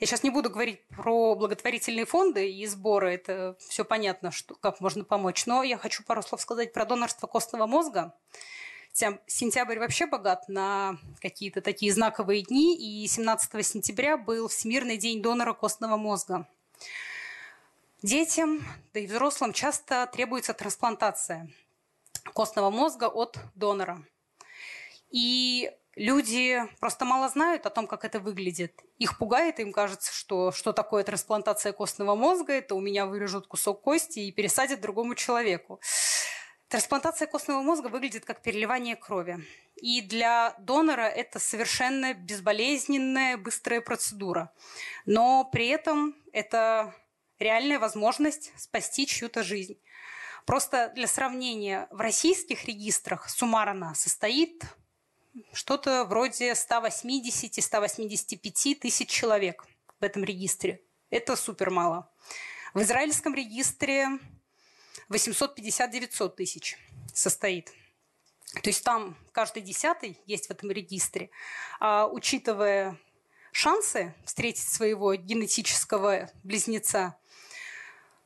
Я 0.00 0.06
сейчас 0.06 0.22
не 0.22 0.30
буду 0.30 0.48
говорить 0.48 0.80
про 0.88 1.34
благотворительные 1.34 2.06
фонды 2.06 2.50
и 2.50 2.66
сборы, 2.66 3.12
это 3.12 3.56
все 3.58 3.84
понятно, 3.84 4.30
что, 4.30 4.54
как 4.54 4.80
можно 4.80 5.04
помочь, 5.04 5.44
но 5.44 5.62
я 5.62 5.76
хочу 5.76 6.02
пару 6.02 6.22
слов 6.22 6.40
сказать 6.40 6.72
про 6.72 6.86
донорство 6.86 7.26
костного 7.26 7.66
мозга. 7.66 8.14
Сентябрь 8.92 9.78
вообще 9.78 10.06
богат 10.06 10.48
на 10.48 10.96
какие-то 11.20 11.60
такие 11.60 11.92
знаковые 11.92 12.42
дни, 12.42 12.74
и 12.74 13.06
17 13.06 13.66
сентября 13.66 14.16
был 14.16 14.48
Всемирный 14.48 14.96
день 14.96 15.20
донора 15.20 15.52
костного 15.52 15.98
мозга. 15.98 16.48
Детям, 18.02 18.62
да 18.92 19.00
и 19.00 19.06
взрослым 19.06 19.52
часто 19.52 20.06
требуется 20.06 20.52
трансплантация 20.52 21.48
костного 22.34 22.70
мозга 22.70 23.06
от 23.06 23.38
донора. 23.54 24.04
И 25.10 25.72
люди 25.94 26.62
просто 26.78 27.06
мало 27.06 27.28
знают 27.30 27.64
о 27.64 27.70
том, 27.70 27.86
как 27.86 28.04
это 28.04 28.20
выглядит. 28.20 28.78
Их 28.98 29.16
пугает, 29.18 29.60
им 29.60 29.72
кажется, 29.72 30.12
что 30.12 30.52
что 30.52 30.72
такое 30.72 31.04
трансплантация 31.04 31.72
костного 31.72 32.14
мозга, 32.14 32.52
это 32.52 32.74
у 32.74 32.80
меня 32.80 33.06
вырежут 33.06 33.46
кусок 33.46 33.80
кости 33.80 34.20
и 34.20 34.32
пересадят 34.32 34.82
другому 34.82 35.14
человеку. 35.14 35.80
Трансплантация 36.68 37.26
костного 37.26 37.62
мозга 37.62 37.86
выглядит 37.86 38.24
как 38.24 38.42
переливание 38.42 38.96
крови. 38.96 39.38
И 39.76 40.02
для 40.02 40.54
донора 40.58 41.02
это 41.08 41.38
совершенно 41.38 42.12
безболезненная, 42.12 43.36
быстрая 43.36 43.80
процедура. 43.80 44.52
Но 45.06 45.44
при 45.44 45.68
этом 45.68 46.14
это 46.32 46.94
реальная 47.38 47.78
возможность 47.78 48.52
спасти 48.56 49.06
чью-то 49.06 49.42
жизнь. 49.42 49.78
Просто 50.44 50.92
для 50.94 51.06
сравнения, 51.06 51.88
в 51.90 52.00
российских 52.00 52.66
регистрах 52.66 53.28
суммарно 53.28 53.94
состоит 53.94 54.64
что-то 55.52 56.04
вроде 56.04 56.52
180-185 56.52 58.74
тысяч 58.76 59.08
человек 59.08 59.66
в 60.00 60.04
этом 60.04 60.24
регистре. 60.24 60.82
Это 61.10 61.36
супер 61.36 61.70
мало. 61.70 62.10
В 62.74 62.82
израильском 62.82 63.34
регистре 63.34 64.18
850-900 65.08 66.36
тысяч 66.36 66.78
состоит. 67.12 67.72
То 68.62 68.70
есть 68.70 68.84
там 68.84 69.16
каждый 69.32 69.62
десятый 69.62 70.18
есть 70.26 70.46
в 70.46 70.50
этом 70.50 70.70
регистре. 70.70 71.30
А 71.80 72.06
учитывая 72.06 72.96
шансы 73.52 74.14
встретить 74.24 74.68
своего 74.68 75.14
генетического 75.14 76.30
близнеца, 76.42 77.18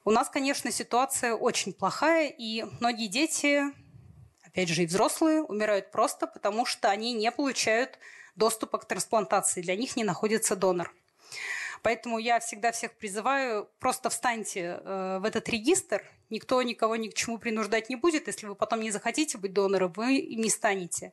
у 0.05 0.11
нас, 0.11 0.29
конечно, 0.29 0.71
ситуация 0.71 1.35
очень 1.35 1.73
плохая, 1.73 2.29
и 2.29 2.65
многие 2.81 3.07
дети 3.07 3.65
опять 4.51 4.69
же, 4.69 4.83
и 4.83 4.87
взрослые 4.87 5.43
умирают 5.43 5.91
просто 5.93 6.27
потому, 6.27 6.67
что 6.67 6.91
они 6.91 7.13
не 7.13 7.31
получают 7.31 7.99
доступа 8.35 8.79
к 8.79 8.85
трансплантации. 8.85 9.63
Для 9.63 9.77
них 9.77 9.97
не 9.97 10.05
находится 10.05 10.57
донор. 10.57 10.93
Поэтому 11.83 12.19
я 12.19 12.41
всегда 12.41 12.73
всех 12.73 12.93
призываю, 12.93 13.69
просто 13.79 14.11
встаньте 14.11 14.81
э, 14.83 15.19
в 15.21 15.25
этот 15.25 15.49
регистр, 15.49 16.03
никто 16.29 16.61
никого 16.63 16.97
ни 16.97 17.09
к 17.09 17.15
чему 17.15 17.39
принуждать 17.39 17.89
не 17.89 17.97
будет. 17.97 18.27
Если 18.27 18.47
вы 18.47 18.55
потом 18.55 18.81
не 18.81 18.91
захотите 18.91 19.39
быть 19.39 19.55
донором, 19.55 19.93
вы 19.93 20.21
не 20.21 20.51
станете. 20.51 21.13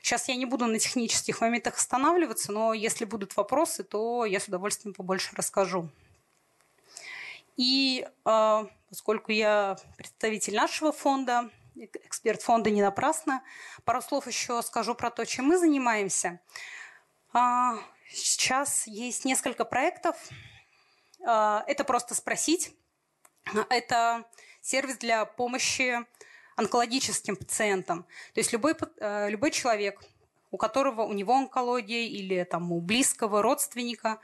Сейчас 0.00 0.28
я 0.28 0.36
не 0.36 0.46
буду 0.46 0.66
на 0.66 0.78
технических 0.78 1.40
моментах 1.42 1.76
останавливаться, 1.76 2.50
но 2.50 2.72
если 2.72 3.04
будут 3.04 3.36
вопросы, 3.36 3.84
то 3.84 4.24
я 4.24 4.40
с 4.40 4.48
удовольствием 4.48 4.94
побольше 4.94 5.34
расскажу. 5.36 5.90
И 7.56 8.06
э, 8.24 8.66
поскольку 8.88 9.32
я 9.32 9.76
представитель 9.96 10.54
нашего 10.54 10.92
фонда, 10.92 11.50
эксперт 11.74 12.42
фонда 12.42 12.70
не 12.70 12.82
напрасно. 12.82 13.42
Пару 13.84 14.02
слов 14.02 14.26
еще 14.26 14.62
скажу 14.62 14.94
про 14.94 15.10
то, 15.10 15.24
чем 15.24 15.46
мы 15.46 15.58
занимаемся. 15.58 16.40
А, 17.32 17.78
сейчас 18.08 18.86
есть 18.86 19.24
несколько 19.24 19.64
проектов. 19.64 20.16
А, 21.24 21.64
это 21.66 21.84
просто 21.84 22.14
спросить. 22.14 22.74
Это 23.70 24.24
сервис 24.60 24.98
для 24.98 25.24
помощи 25.24 26.04
онкологическим 26.56 27.36
пациентам. 27.36 28.04
То 28.34 28.40
есть 28.40 28.52
любой, 28.52 28.74
э, 28.98 29.28
любой 29.28 29.50
человек, 29.50 30.02
у 30.56 30.58
которого 30.58 31.02
у 31.02 31.12
него 31.12 31.34
онкология 31.34 32.06
или 32.06 32.42
там, 32.44 32.72
у 32.72 32.80
близкого 32.80 33.42
родственника, 33.42 34.20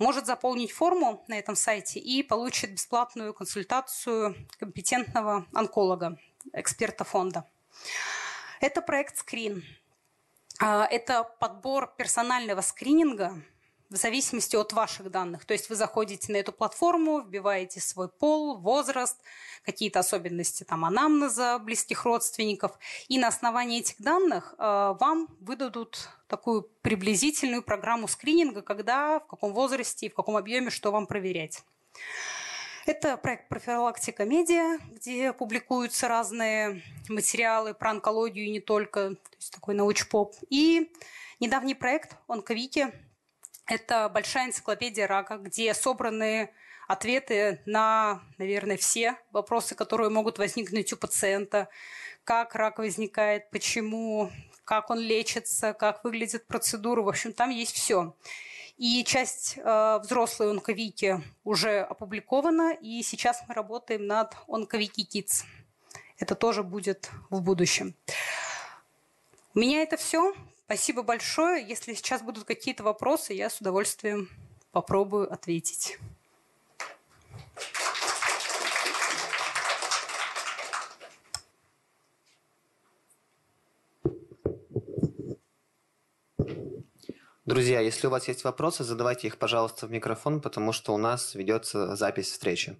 может 0.00 0.26
заполнить 0.26 0.72
форму 0.72 1.24
на 1.28 1.38
этом 1.38 1.54
сайте 1.54 2.00
и 2.00 2.24
получит 2.24 2.72
бесплатную 2.72 3.32
консультацию 3.32 4.34
компетентного 4.58 5.46
онколога 5.54 6.18
эксперта 6.52 7.04
фонда. 7.04 7.44
Это 8.60 8.82
проект 8.82 9.16
«Скрин». 9.18 9.62
А, 10.58 10.88
это 10.90 11.22
подбор 11.22 11.94
персонального 11.96 12.62
скрининга 12.62 13.40
в 13.90 13.96
зависимости 13.96 14.56
от 14.56 14.72
ваших 14.72 15.10
данных. 15.10 15.44
То 15.44 15.52
есть 15.52 15.68
вы 15.68 15.76
заходите 15.76 16.32
на 16.32 16.36
эту 16.36 16.52
платформу, 16.52 17.20
вбиваете 17.20 17.80
свой 17.80 18.08
пол, 18.08 18.58
возраст, 18.58 19.16
какие-то 19.64 20.00
особенности 20.00 20.64
там, 20.64 20.84
анамнеза 20.84 21.58
близких 21.58 22.04
родственников, 22.04 22.78
и 23.08 23.18
на 23.18 23.28
основании 23.28 23.80
этих 23.80 24.00
данных 24.00 24.54
э, 24.58 24.94
вам 25.00 25.28
выдадут 25.40 26.10
такую 26.28 26.62
приблизительную 26.82 27.62
программу 27.62 28.08
скрининга, 28.08 28.62
когда, 28.62 29.20
в 29.20 29.26
каком 29.26 29.52
возрасте 29.52 30.06
и 30.06 30.10
в 30.10 30.14
каком 30.14 30.36
объеме 30.36 30.70
что 30.70 30.92
вам 30.92 31.06
проверять. 31.06 31.62
Это 32.86 33.16
проект 33.16 33.48
«Профилактика 33.48 34.24
медиа», 34.24 34.78
где 34.92 35.32
публикуются 35.32 36.06
разные 36.06 36.82
материалы 37.08 37.74
про 37.74 37.90
онкологию 37.90 38.46
и 38.46 38.50
не 38.50 38.60
только, 38.60 39.10
то 39.10 39.36
есть 39.36 39.52
такой 39.52 39.74
научпоп. 39.74 40.36
И 40.50 40.92
недавний 41.40 41.74
проект 41.74 42.16
«Онковики», 42.28 42.86
это 43.66 44.08
большая 44.08 44.46
энциклопедия 44.46 45.06
рака, 45.06 45.36
где 45.36 45.74
собраны 45.74 46.50
ответы 46.86 47.60
на, 47.66 48.22
наверное, 48.38 48.76
все 48.76 49.16
вопросы, 49.32 49.74
которые 49.74 50.08
могут 50.08 50.38
возникнуть 50.38 50.92
у 50.92 50.96
пациента. 50.96 51.68
Как 52.24 52.54
рак 52.54 52.78
возникает, 52.78 53.50
почему, 53.50 54.30
как 54.64 54.90
он 54.90 54.98
лечится, 54.98 55.72
как 55.72 56.04
выглядит 56.04 56.46
процедура. 56.46 57.02
В 57.02 57.08
общем, 57.08 57.32
там 57.32 57.50
есть 57.50 57.74
все. 57.74 58.14
И 58.76 59.04
часть 59.04 59.54
э, 59.56 59.98
взрослой 60.02 60.50
онковики 60.50 61.14
уже 61.44 61.80
опубликована, 61.80 62.74
и 62.74 63.02
сейчас 63.02 63.42
мы 63.48 63.54
работаем 63.54 64.06
над 64.06 64.36
онковики 64.48 65.02
Kids. 65.02 65.44
Это 66.18 66.34
тоже 66.34 66.62
будет 66.62 67.10
в 67.30 67.40
будущем. 67.40 67.94
У 69.54 69.60
меня 69.60 69.82
это 69.82 69.96
все. 69.96 70.34
Спасибо 70.66 71.02
большое. 71.02 71.64
Если 71.64 71.94
сейчас 71.94 72.22
будут 72.22 72.42
какие-то 72.42 72.82
вопросы, 72.82 73.32
я 73.32 73.50
с 73.50 73.60
удовольствием 73.60 74.28
попробую 74.72 75.32
ответить. 75.32 75.96
Друзья, 87.44 87.78
если 87.78 88.08
у 88.08 88.10
вас 88.10 88.26
есть 88.26 88.42
вопросы, 88.42 88.82
задавайте 88.82 89.28
их, 89.28 89.38
пожалуйста, 89.38 89.86
в 89.86 89.92
микрофон, 89.92 90.40
потому 90.40 90.72
что 90.72 90.92
у 90.92 90.96
нас 90.96 91.36
ведется 91.36 91.94
запись 91.94 92.32
встречи. 92.32 92.76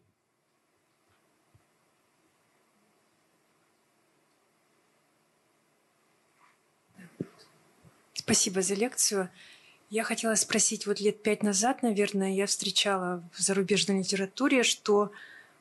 Спасибо 8.26 8.60
за 8.60 8.74
лекцию. 8.74 9.30
Я 9.88 10.02
хотела 10.02 10.34
спросить, 10.34 10.88
вот 10.88 10.98
лет 10.98 11.22
пять 11.22 11.44
назад, 11.44 11.84
наверное, 11.84 12.32
я 12.32 12.46
встречала 12.46 13.22
в 13.32 13.40
зарубежной 13.40 14.00
литературе, 14.00 14.64
что 14.64 15.12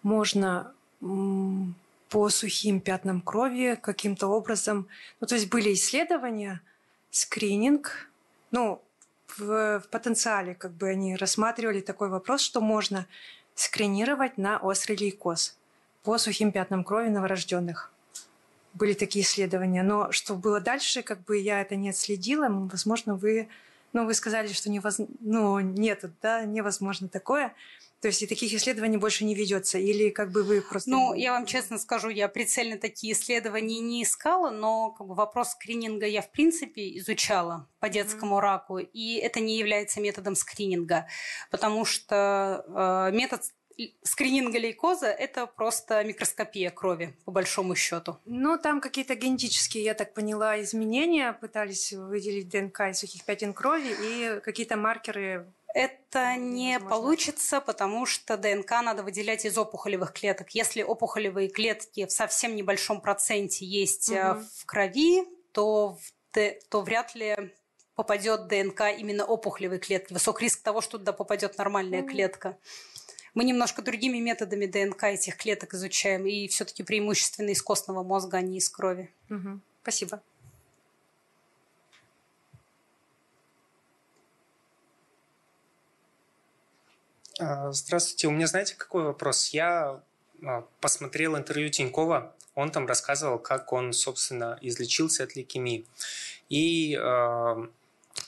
можно 0.01 0.73
по 0.99 2.29
сухим 2.29 2.81
пятнам 2.81 3.21
крови 3.21 3.77
каким-то 3.79 4.29
образом... 4.29 4.87
Ну, 5.21 5.27
то 5.27 5.35
есть 5.35 5.47
были 5.51 5.75
исследования, 5.75 6.59
скрининг, 7.11 8.09
ну, 8.49 8.81
в, 9.37 9.81
в 9.81 9.87
потенциале 9.91 10.55
как 10.55 10.71
бы 10.71 10.89
они 10.89 11.15
рассматривали 11.15 11.81
такой 11.81 12.09
вопрос, 12.09 12.41
что 12.41 12.61
можно 12.61 13.05
скринировать 13.53 14.39
на 14.39 14.57
острый 14.57 14.97
лейкоз 14.97 15.55
по 16.01 16.17
сухим 16.17 16.51
пятнам 16.51 16.83
крови 16.83 17.09
новорожденных 17.09 17.91
были 18.75 18.93
такие 18.93 19.25
исследования. 19.25 19.83
Но 19.83 20.11
что 20.11 20.35
было 20.35 20.59
дальше, 20.59 21.01
как 21.01 21.23
бы 21.23 21.37
я 21.37 21.61
это 21.61 21.75
не 21.75 21.89
отследила. 21.89 22.47
Возможно, 22.49 23.15
вы, 23.15 23.47
ну, 23.93 24.05
вы 24.05 24.13
сказали, 24.13 24.47
что 24.49 24.69
невоз... 24.69 24.99
ну, 25.19 25.59
нет, 25.59 26.05
да, 26.21 26.45
невозможно 26.45 27.07
такое. 27.07 27.53
То 28.01 28.09
есть 28.09 28.21
и 28.21 28.27
таких 28.27 28.53
исследований 28.53 28.97
больше 28.97 29.25
не 29.25 29.33
ведется? 29.33 29.79
Или 29.79 30.09
как 30.09 30.31
бы 30.31 30.43
вы 30.43 30.61
просто... 30.61 30.91
Ну, 30.91 31.15
я 31.15 31.31
вам 31.31 31.47
честно 31.47 31.79
скажу, 31.79 32.09
я 32.09 32.27
прицельно 32.27 32.77
такие 32.77 33.13
исследования 33.13 33.79
не 33.79 34.03
искала, 34.03 34.51
но 34.51 34.91
как 34.91 35.07
бы, 35.07 35.15
вопрос 35.15 35.53
скрининга 35.53 36.05
я 36.05 36.21
в 36.21 36.29
принципе 36.31 36.95
изучала 36.99 37.67
по 37.79 37.89
детскому 37.89 38.35
mm-hmm. 38.35 38.41
раку, 38.41 38.77
и 38.77 39.15
это 39.15 39.39
не 39.39 39.57
является 39.57 40.01
методом 40.01 40.35
скрининга, 40.35 41.07
потому 41.49 41.83
что 41.83 42.63
э, 42.67 43.15
метод 43.15 43.41
скрининга 44.03 44.57
лейкоза– 44.57 45.07
это 45.07 45.47
просто 45.47 46.03
микроскопия 46.03 46.71
крови, 46.71 47.15
по 47.25 47.31
большому 47.31 47.75
счету. 47.75 48.17
Ну, 48.25 48.57
там 48.57 48.81
какие-то 48.81 49.15
генетические, 49.15 49.83
я 49.83 49.93
так 49.93 50.13
поняла, 50.13 50.61
изменения. 50.61 51.33
Пытались 51.33 51.93
выделить 51.93 52.49
ДНК 52.49 52.81
из 52.91 52.99
сухих 52.99 53.23
пятен 53.25 53.53
крови 53.53 53.95
и 54.01 54.39
какие-то 54.41 54.77
маркеры 54.77 55.45
это 55.75 56.37
не 56.37 56.75
Возможно. 56.75 56.89
получится, 56.89 57.59
потому 57.59 58.05
что 58.05 58.37
ДНК 58.37 58.71
надо 58.81 59.03
выделять 59.03 59.43
из 59.43 59.57
опухолевых 59.57 60.13
клеток. 60.13 60.51
Если 60.51 60.81
опухолевые 60.81 61.49
клетки 61.49 62.05
в 62.05 62.11
совсем 62.13 62.55
небольшом 62.55 63.01
проценте 63.01 63.65
есть 63.65 64.09
угу. 64.09 64.41
в 64.55 64.65
крови, 64.65 65.25
то, 65.51 65.97
то 66.69 66.81
вряд 66.81 67.13
ли 67.13 67.53
попадет 67.93 68.47
ДНК 68.47 68.83
именно 68.97 69.25
опухолевой 69.25 69.79
клетки. 69.79 70.13
Высок 70.13 70.41
риск 70.41 70.61
того, 70.61 70.79
что 70.79 70.97
туда 70.97 71.11
попадет 71.11 71.57
нормальная 71.57 72.03
угу. 72.03 72.09
клетка. 72.09 72.57
Мы 73.35 73.43
немножко 73.43 73.81
другими 73.81 74.17
методами 74.19 74.65
ДНК 74.65 75.03
этих 75.03 75.35
клеток 75.35 75.73
изучаем, 75.73 76.25
и 76.25 76.47
все-таки 76.47 76.83
преимущественно 76.83 77.49
из 77.49 77.61
костного 77.61 78.01
мозга, 78.01 78.37
а 78.37 78.41
не 78.41 78.57
из 78.57 78.69
крови. 78.69 79.11
Угу. 79.29 79.59
Спасибо. 79.83 80.21
А, 87.37 87.73
здравствуйте. 87.73 88.27
У 88.27 88.31
меня, 88.31 88.47
знаете, 88.47 88.75
какой 88.75 89.03
вопрос? 89.03 89.49
Я 89.49 90.01
а, 90.41 90.65
посмотрел 90.79 91.35
интервью 91.35 91.69
Тинькова. 91.69 92.33
Он 92.55 92.71
там 92.71 92.87
рассказывал, 92.87 93.37
как 93.37 93.73
он, 93.73 93.91
собственно, 93.91 94.57
излечился 94.61 95.25
от 95.25 95.35
лейкемии. 95.35 95.85
И 96.47 96.95
э, 96.95 97.67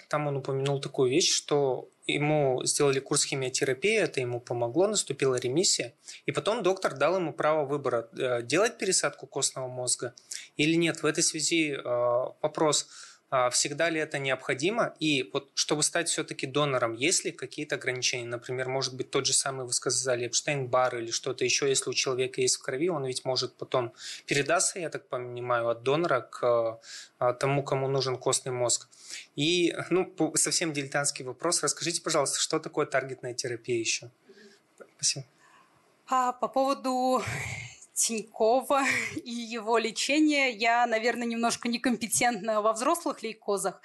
там 0.10 0.28
он 0.28 0.38
упомянул 0.38 0.80
такую 0.80 1.10
вещь, 1.10 1.32
что 1.32 1.90
ему 2.06 2.62
сделали 2.64 3.00
курс 3.00 3.26
химиотерапии, 3.26 3.98
это 3.98 4.22
ему 4.22 4.40
помогло, 4.40 4.88
наступила 4.88 5.36
ремиссия. 5.36 5.94
И 6.26 6.32
потом 6.32 6.64
доктор 6.64 6.96
дал 6.96 7.18
ему 7.18 7.34
право 7.34 7.66
выбора, 7.66 8.10
э, 8.18 8.42
делать 8.42 8.78
пересадку 8.78 9.28
костного 9.28 9.68
мозга 9.68 10.14
или 10.56 10.76
нет. 10.76 11.04
В 11.04 11.06
этой 11.06 11.24
связи 11.24 11.74
э, 11.74 11.84
вопрос, 11.84 12.88
всегда 13.52 13.90
ли 13.90 14.00
это 14.00 14.20
необходимо? 14.20 14.96
И 15.00 15.30
вот 15.34 15.50
чтобы 15.54 15.84
стать 15.84 16.08
все-таки 16.08 16.48
донором, 16.48 16.94
есть 16.94 17.26
ли 17.26 17.32
какие-то 17.32 17.76
ограничения? 17.76 18.26
Например, 18.26 18.70
может 18.70 18.96
быть, 18.96 19.12
тот 19.12 19.26
же 19.26 19.34
самый, 19.34 19.66
вы 19.66 19.74
сказали, 19.74 20.28
Эпштейн-бар 20.28 20.98
или 20.98 21.12
что-то 21.12 21.44
еще, 21.44 21.68
если 21.68 21.90
у 21.90 21.94
человека 21.94 22.42
есть 22.42 22.56
в 22.56 22.62
крови, 22.62 22.90
он 22.90 23.06
ведь 23.06 23.26
может 23.26 23.56
потом 23.56 23.94
передаться, 24.26 24.80
я 24.80 24.90
так 24.90 25.08
понимаю, 25.08 25.68
от 25.70 25.84
донора 25.84 26.22
к 26.22 26.80
а, 27.20 27.34
тому, 27.34 27.64
кому 27.64 27.88
нужен 27.88 28.18
костный 28.18 28.52
мозг. 28.52 28.88
И, 29.36 29.76
ну, 29.90 30.14
совсем 30.36 30.72
дилетантский 30.72 31.26
вопрос. 31.26 31.64
Расскажите, 31.64 32.02
пожалуйста, 32.02 32.40
что 32.40 32.60
такое 32.60 32.86
таргетная 32.86 33.34
терапия 33.34 33.80
еще? 33.80 34.10
Спасибо. 34.96 35.26
А 36.08 36.32
по 36.32 36.48
поводу 36.48 37.22
Тинькова 37.98 38.84
и 39.16 39.32
его 39.32 39.78
лечения. 39.78 40.52
Я, 40.52 40.86
наверное, 40.86 41.28
немножко 41.28 41.68
некомпетентна 41.68 42.62
во 42.62 42.74
взрослых 42.74 43.24
лейкозах. 43.24 43.82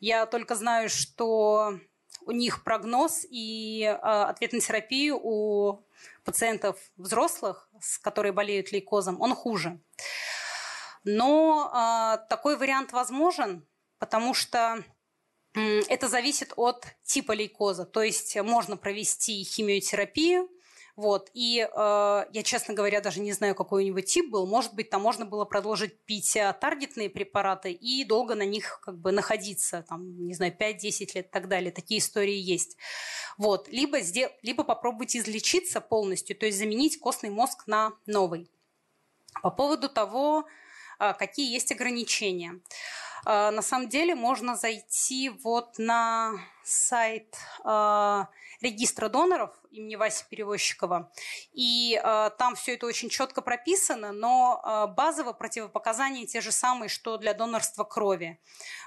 Я 0.00 0.26
только 0.26 0.56
знаю, 0.56 0.88
что 0.90 1.78
у 2.26 2.32
них 2.32 2.64
прогноз 2.64 3.24
и 3.30 3.84
э, 3.84 3.94
ответ 3.94 4.52
на 4.52 4.60
терапию 4.60 5.18
у 5.22 5.84
пациентов 6.24 6.78
взрослых, 6.96 7.68
с 7.80 7.98
которые 7.98 8.32
болеют 8.32 8.72
лейкозом, 8.72 9.20
он 9.20 9.34
хуже. 9.34 9.80
Но 11.04 11.70
э, 11.72 12.28
такой 12.28 12.56
вариант 12.56 12.92
возможен, 12.92 13.66
потому 13.98 14.34
что 14.34 14.84
это 15.54 16.08
зависит 16.08 16.52
от 16.56 16.86
типа 17.04 17.32
лейкоза. 17.32 17.84
То 17.84 18.02
есть 18.02 18.36
можно 18.36 18.76
провести 18.76 19.44
химиотерапию, 19.44 20.48
вот. 21.02 21.30
И 21.34 21.58
э, 21.68 22.24
я, 22.32 22.42
честно 22.44 22.74
говоря, 22.74 23.00
даже 23.00 23.18
не 23.18 23.32
знаю, 23.32 23.56
какой 23.56 23.82
у 23.82 23.86
него 23.88 24.00
тип 24.00 24.30
был. 24.30 24.46
Может 24.46 24.72
быть, 24.74 24.88
там 24.88 25.02
можно 25.02 25.24
было 25.24 25.44
продолжить 25.44 25.98
пить 26.04 26.36
э, 26.36 26.54
таргетные 26.60 27.10
препараты 27.10 27.72
и 27.72 28.04
долго 28.04 28.36
на 28.36 28.44
них 28.44 28.78
как 28.84 29.00
бы 29.00 29.10
находиться, 29.10 29.84
там, 29.88 30.24
не 30.24 30.34
знаю, 30.34 30.56
5-10 30.56 31.10
лет 31.16 31.26
и 31.26 31.30
так 31.30 31.48
далее. 31.48 31.72
Такие 31.72 31.98
истории 31.98 32.36
есть. 32.36 32.76
Вот. 33.36 33.66
Либо, 33.66 34.00
сдел... 34.00 34.30
Либо 34.42 34.62
попробовать 34.62 35.16
излечиться 35.16 35.80
полностью, 35.80 36.36
то 36.36 36.46
есть 36.46 36.58
заменить 36.58 37.00
костный 37.00 37.30
мозг 37.30 37.66
на 37.66 37.94
новый. 38.06 38.48
По 39.42 39.50
поводу 39.50 39.88
того, 39.88 40.46
э, 41.00 41.14
какие 41.14 41.52
есть 41.52 41.72
ограничения. 41.72 42.60
Э, 43.26 43.50
на 43.50 43.62
самом 43.62 43.88
деле 43.88 44.14
можно 44.14 44.54
зайти 44.54 45.30
вот 45.30 45.78
на 45.78 46.32
сайт 46.64 47.36
э, 47.64 48.24
регистра 48.60 49.08
доноров 49.08 49.50
имени 49.72 49.96
Васи 49.96 50.24
Перевозчикова. 50.28 51.10
И 51.52 52.00
э, 52.02 52.30
там 52.38 52.54
все 52.54 52.74
это 52.74 52.86
очень 52.86 53.08
четко 53.08 53.42
прописано, 53.42 54.12
но 54.12 54.62
э, 54.64 54.94
базово 54.94 55.32
противопоказания 55.32 56.26
те 56.26 56.40
же 56.40 56.52
самые, 56.52 56.88
что 56.88 57.16
для 57.16 57.34
донорства 57.34 57.84
крови. 57.84 58.38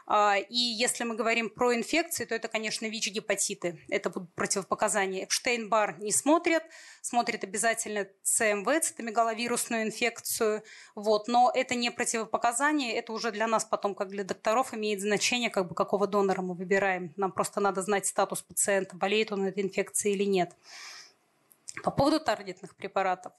Э, 0.07 0.39
и 0.47 0.57
если 0.57 1.03
мы 1.03 1.15
говорим 1.15 1.49
про 1.49 1.75
инфекции, 1.75 2.25
то 2.25 2.35
это, 2.35 2.47
конечно, 2.47 2.85
ВИЧ-гепатиты. 2.85 3.83
Это 3.89 4.09
будут 4.09 4.33
противопоказания. 4.35 5.25
Эпштейн-Бар 5.25 5.99
не 5.99 6.11
смотрят, 6.11 6.63
смотрят 7.01 7.43
обязательно 7.43 8.07
ЦМВ, 8.23 8.67
цитомегаловирусную 8.81 9.83
инфекцию. 9.83 10.63
Вот. 10.93 11.27
Но 11.27 11.51
это 11.53 11.75
не 11.75 11.89
противопоказание, 11.89 12.93
это 12.93 13.11
уже 13.11 13.31
для 13.31 13.47
нас 13.47 13.65
потом, 13.65 13.95
как 13.95 14.09
для 14.09 14.23
докторов, 14.23 14.73
имеет 14.73 15.01
значение, 15.01 15.49
как 15.49 15.67
бы 15.67 15.75
какого 15.75 16.07
донора 16.07 16.41
мы 16.41 16.53
выбираем. 16.53 17.13
Нам 17.17 17.31
просто 17.31 17.59
надо 17.65 17.81
знать 17.81 18.05
статус 18.05 18.41
пациента, 18.41 18.95
болеет 18.95 19.31
он 19.31 19.45
этой 19.45 19.63
инфекцией 19.63 20.15
или 20.15 20.23
нет. 20.23 20.55
По 21.83 21.91
поводу 21.91 22.19
таргетных 22.19 22.75
препаратов. 22.75 23.33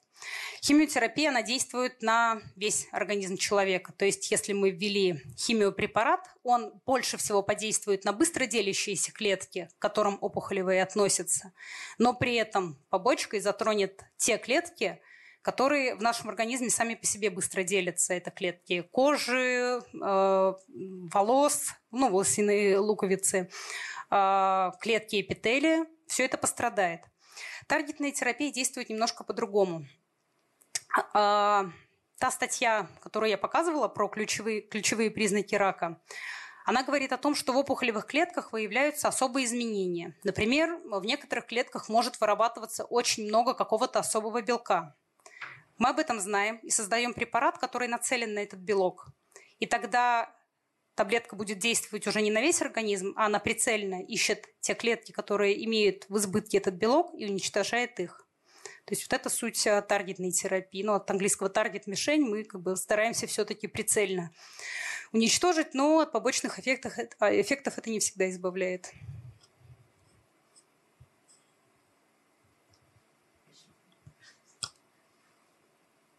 Химиотерапия, 0.62 1.30
она 1.30 1.42
действует 1.42 2.02
на 2.02 2.40
весь 2.54 2.88
организм 2.92 3.36
человека. 3.36 3.92
То 3.92 4.04
есть, 4.04 4.30
если 4.30 4.52
мы 4.52 4.70
ввели 4.70 5.22
химиопрепарат, 5.38 6.28
он 6.42 6.72
больше 6.84 7.16
всего 7.16 7.42
подействует 7.42 8.04
на 8.04 8.12
быстроделящиеся 8.12 9.12
клетки, 9.12 9.68
к 9.78 9.80
которым 9.80 10.18
опухолевые 10.20 10.82
относятся, 10.82 11.52
но 11.98 12.14
при 12.14 12.34
этом 12.34 12.78
побочкой 12.90 13.40
затронет 13.40 14.04
те 14.16 14.38
клетки, 14.38 15.00
которые 15.46 15.94
в 15.94 16.02
нашем 16.02 16.28
организме 16.28 16.70
сами 16.70 16.96
по 16.96 17.06
себе 17.06 17.30
быстро 17.30 17.62
делятся. 17.62 18.14
Это 18.14 18.32
клетки 18.32 18.82
кожи, 18.90 19.80
э, 19.80 20.54
волос, 21.12 21.68
ну, 21.92 22.10
волосяные 22.10 22.78
луковицы, 22.78 23.48
клетки 24.08 25.20
эпителия. 25.20 25.86
Все 26.06 26.24
это 26.24 26.38
пострадает. 26.38 27.02
Таргетная 27.66 28.12
терапия 28.12 28.52
действует 28.52 28.88
немножко 28.88 29.24
по-другому. 29.24 29.86
А, 31.14 31.66
та 32.18 32.30
статья, 32.30 32.86
которую 33.00 33.30
я 33.30 33.38
показывала 33.38 33.88
про 33.88 34.08
ключевые, 34.08 34.62
ключевые 34.62 35.10
признаки 35.10 35.54
рака, 35.54 36.00
она 36.64 36.82
говорит 36.82 37.12
о 37.12 37.16
том, 37.16 37.34
что 37.34 37.52
в 37.52 37.56
опухолевых 37.58 38.06
клетках 38.06 38.52
выявляются 38.52 39.06
особые 39.08 39.46
изменения. 39.46 40.16
Например, 40.24 40.80
в 40.84 41.04
некоторых 41.04 41.46
клетках 41.46 41.88
может 41.88 42.20
вырабатываться 42.20 42.84
очень 42.84 43.28
много 43.28 43.54
какого-то 43.54 44.00
особого 44.00 44.42
белка. 44.42 44.96
Мы 45.78 45.90
об 45.90 45.98
этом 45.98 46.18
знаем 46.18 46.56
и 46.58 46.70
создаем 46.70 47.14
препарат, 47.14 47.58
который 47.58 47.86
нацелен 47.86 48.34
на 48.34 48.40
этот 48.40 48.60
белок. 48.60 49.08
И 49.58 49.66
тогда 49.66 50.34
таблетка 50.96 51.36
будет 51.36 51.58
действовать 51.58 52.06
уже 52.06 52.20
не 52.22 52.32
на 52.32 52.40
весь 52.40 52.60
организм, 52.62 53.12
а 53.16 53.26
она 53.26 53.38
прицельно 53.38 54.02
ищет 54.02 54.48
те 54.60 54.74
клетки, 54.74 55.12
которые 55.12 55.64
имеют 55.64 56.06
в 56.08 56.16
избытке 56.16 56.58
этот 56.58 56.74
белок 56.74 57.14
и 57.14 57.26
уничтожает 57.26 58.00
их. 58.00 58.26
То 58.86 58.94
есть 58.94 59.04
вот 59.04 59.12
это 59.12 59.28
суть 59.28 59.66
э, 59.66 59.82
таргетной 59.82 60.32
терапии. 60.32 60.82
Ну, 60.82 60.94
от 60.94 61.10
английского 61.10 61.48
таргет 61.48 61.86
мишень 61.86 62.22
мы 62.22 62.44
как 62.44 62.62
бы 62.62 62.76
стараемся 62.76 63.26
все-таки 63.26 63.66
прицельно 63.66 64.32
уничтожить, 65.12 65.74
но 65.74 66.00
от 66.00 66.12
побочных 66.12 66.58
эффектов, 66.58 66.94
а, 67.18 67.40
эффектов 67.40 67.78
это 67.78 67.90
не 67.90 67.98
всегда 67.98 68.30
избавляет. 68.30 68.92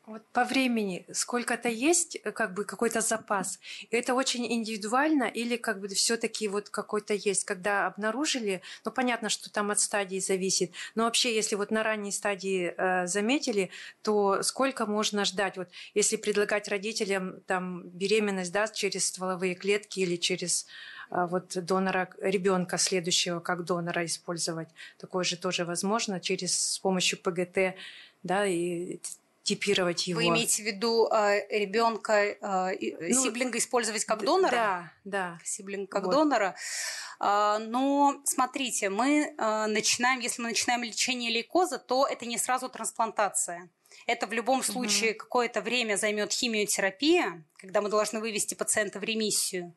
Вот 0.07 0.25
по 0.31 0.45
времени 0.45 1.05
сколько-то 1.11 1.67
есть, 1.67 2.15
э, 2.23 2.31
как 2.31 2.53
бы 2.53 2.63
какой-то 2.63 3.01
запас. 3.01 3.59
Это 3.91 4.13
очень 4.13 4.49
индивидуально 4.49 5.25
или 5.25 5.57
как 5.57 5.81
бы 5.81 5.89
все-таки 5.89 6.47
вот 6.47 6.69
какой-то 6.69 7.13
есть, 7.13 7.43
когда 7.43 7.87
обнаружили, 7.87 8.61
ну 8.85 8.91
понятно, 8.91 9.27
что 9.27 9.51
там 9.51 9.69
от 9.69 9.81
стадии 9.81 10.19
зависит, 10.19 10.71
но 10.95 11.03
вообще 11.03 11.35
если 11.35 11.55
вот 11.55 11.71
на 11.71 11.83
ранней 11.83 12.13
стадии 12.13 12.73
э, 12.77 13.05
заметили, 13.07 13.69
то 14.01 14.43
сколько 14.43 14.85
можно 14.85 15.25
ждать? 15.25 15.57
Вот 15.57 15.67
если 15.93 16.15
предлагать 16.15 16.69
родителям 16.69 17.41
там 17.45 17.83
беременность, 17.89 18.53
да, 18.53 18.69
через 18.69 19.07
стволовые 19.07 19.55
клетки 19.55 19.99
или 19.99 20.15
через 20.15 20.67
э, 21.11 21.27
вот 21.29 21.57
донора 21.65 22.09
ребенка 22.21 22.77
следующего 22.77 23.41
как 23.41 23.65
донора 23.65 24.05
использовать, 24.05 24.69
такое 24.99 25.25
же 25.25 25.35
тоже 25.35 25.65
возможно 25.65 26.21
через 26.21 26.57
с 26.57 26.79
помощью 26.79 27.19
ПГТ, 27.19 27.75
да, 28.23 28.45
и 28.45 28.99
типировать 29.47 30.07
его. 30.07 30.19
Вы 30.19 30.27
имеете 30.27 30.61
в 30.61 30.65
виду 30.65 31.07
э, 31.07 31.47
ребенка, 31.49 32.13
э, 32.13 32.77
ну, 32.99 33.23
сиблинга 33.23 33.57
использовать 33.57 34.03
как 34.03 34.23
донора? 34.23 34.51
Да, 34.51 34.91
да. 35.05 35.39
Сиблинг 35.43 35.89
как 35.89 36.03
вот. 36.03 36.11
донора. 36.11 36.55
Э, 37.21 37.57
но 37.59 38.21
смотрите, 38.25 38.89
мы 38.89 39.33
э, 39.37 39.65
начинаем, 39.67 40.19
если 40.19 40.41
мы 40.41 40.49
начинаем 40.49 40.83
лечение 40.83 41.31
лейкоза, 41.31 41.79
то 41.79 42.05
это 42.05 42.25
не 42.25 42.37
сразу 42.37 42.67
трансплантация. 42.67 43.69
Это 44.05 44.27
в 44.27 44.33
любом 44.33 44.63
случае 44.63 45.11
угу. 45.11 45.19
какое-то 45.19 45.61
время 45.61 45.95
займет 45.95 46.33
химиотерапия, 46.33 47.45
когда 47.57 47.81
мы 47.81 47.89
должны 47.89 48.19
вывести 48.19 48.53
пациента 48.53 48.99
в 48.99 49.03
ремиссию 49.03 49.73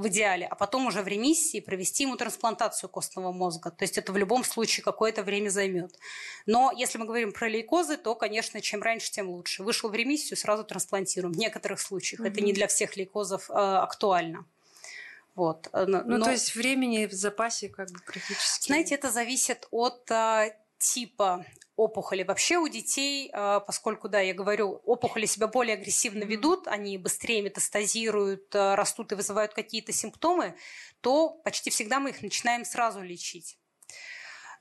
в 0.00 0.08
идеале, 0.08 0.46
а 0.46 0.54
потом 0.54 0.86
уже 0.86 1.02
в 1.02 1.08
ремиссии 1.08 1.60
провести 1.60 2.04
ему 2.04 2.16
трансплантацию 2.16 2.88
костного 2.88 3.32
мозга. 3.32 3.70
То 3.70 3.84
есть 3.84 3.98
это 3.98 4.12
в 4.12 4.16
любом 4.16 4.44
случае 4.44 4.82
какое-то 4.82 5.22
время 5.22 5.50
займет. 5.50 5.98
Но 6.46 6.72
если 6.74 6.96
мы 6.96 7.04
говорим 7.04 7.32
про 7.32 7.48
лейкозы, 7.48 7.98
то, 7.98 8.14
конечно, 8.14 8.62
чем 8.62 8.82
раньше, 8.82 9.12
тем 9.12 9.28
лучше. 9.28 9.62
Вышел 9.62 9.90
в 9.90 9.94
ремиссию, 9.94 10.38
сразу 10.38 10.64
трансплантируем. 10.64 11.34
В 11.34 11.38
некоторых 11.38 11.80
случаях. 11.80 12.22
Mm-hmm. 12.22 12.28
Это 12.28 12.40
не 12.40 12.52
для 12.54 12.66
всех 12.66 12.96
лейкозов 12.96 13.50
э, 13.50 13.52
актуально. 13.52 14.46
Вот. 15.34 15.68
Э, 15.74 15.84
но, 15.86 16.02
ну, 16.02 16.24
то 16.24 16.30
есть 16.30 16.54
времени 16.54 17.04
в 17.04 17.12
запасе 17.12 17.68
как 17.68 17.90
бы 17.90 17.98
практически... 18.06 18.68
Знаете, 18.68 18.94
это 18.94 19.10
зависит 19.10 19.68
от 19.70 20.10
э, 20.10 20.56
типа 20.78 21.44
опухоли. 21.80 22.22
Вообще 22.22 22.58
у 22.58 22.68
детей, 22.68 23.30
а, 23.32 23.60
поскольку, 23.60 24.08
да, 24.08 24.20
я 24.20 24.34
говорю, 24.34 24.80
опухоли 24.84 25.26
себя 25.26 25.46
более 25.46 25.74
агрессивно 25.74 26.24
ведут, 26.24 26.68
они 26.68 26.98
быстрее 26.98 27.42
метастазируют, 27.42 28.54
а, 28.54 28.76
растут 28.76 29.12
и 29.12 29.14
вызывают 29.14 29.54
какие-то 29.54 29.92
симптомы, 29.92 30.56
то 31.00 31.30
почти 31.44 31.70
всегда 31.70 31.98
мы 31.98 32.10
их 32.10 32.22
начинаем 32.22 32.64
сразу 32.64 33.00
лечить. 33.00 33.58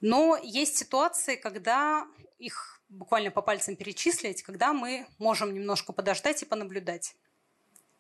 Но 0.02 0.40
есть 0.42 0.78
ситуации, 0.78 1.36
когда 1.36 2.08
их 2.38 2.82
буквально 2.88 3.32
по 3.32 3.42
пальцам 3.42 3.76
перечислить, 3.76 4.42
когда 4.42 4.74
мы 4.74 5.06
можем 5.18 5.54
немножко 5.54 5.92
подождать 5.92 6.42
и 6.42 6.46
понаблюдать. 6.46 7.16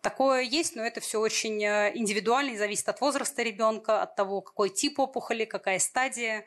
Такое 0.02 0.44
есть, 0.44 0.76
но 0.78 0.84
это 0.84 1.02
все 1.02 1.20
очень 1.20 1.64
а, 1.66 1.92
индивидуально 1.94 2.52
и 2.52 2.58
зависит 2.58 2.88
от 2.88 3.02
возраста 3.02 3.44
ребенка, 3.44 4.02
от 4.02 4.16
того, 4.16 4.40
какой 4.42 4.70
тип 4.70 4.98
опухоли, 5.00 5.44
какая 5.44 5.78
стадия. 5.80 6.46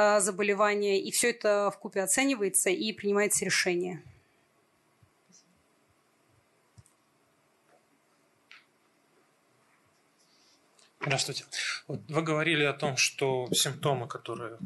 Э, 0.00 0.20
заболевания, 0.20 1.02
и 1.02 1.10
все 1.10 1.30
это 1.30 1.72
в 1.74 1.78
купе 1.80 2.02
оценивается 2.02 2.70
и 2.70 2.92
принимается 2.92 3.44
решение. 3.44 4.00
Здравствуйте. 11.00 11.46
Вы 11.88 12.22
говорили 12.22 12.62
о 12.62 12.74
том, 12.74 12.96
что 12.96 13.48
симптомы, 13.52 14.06
которые 14.06 14.58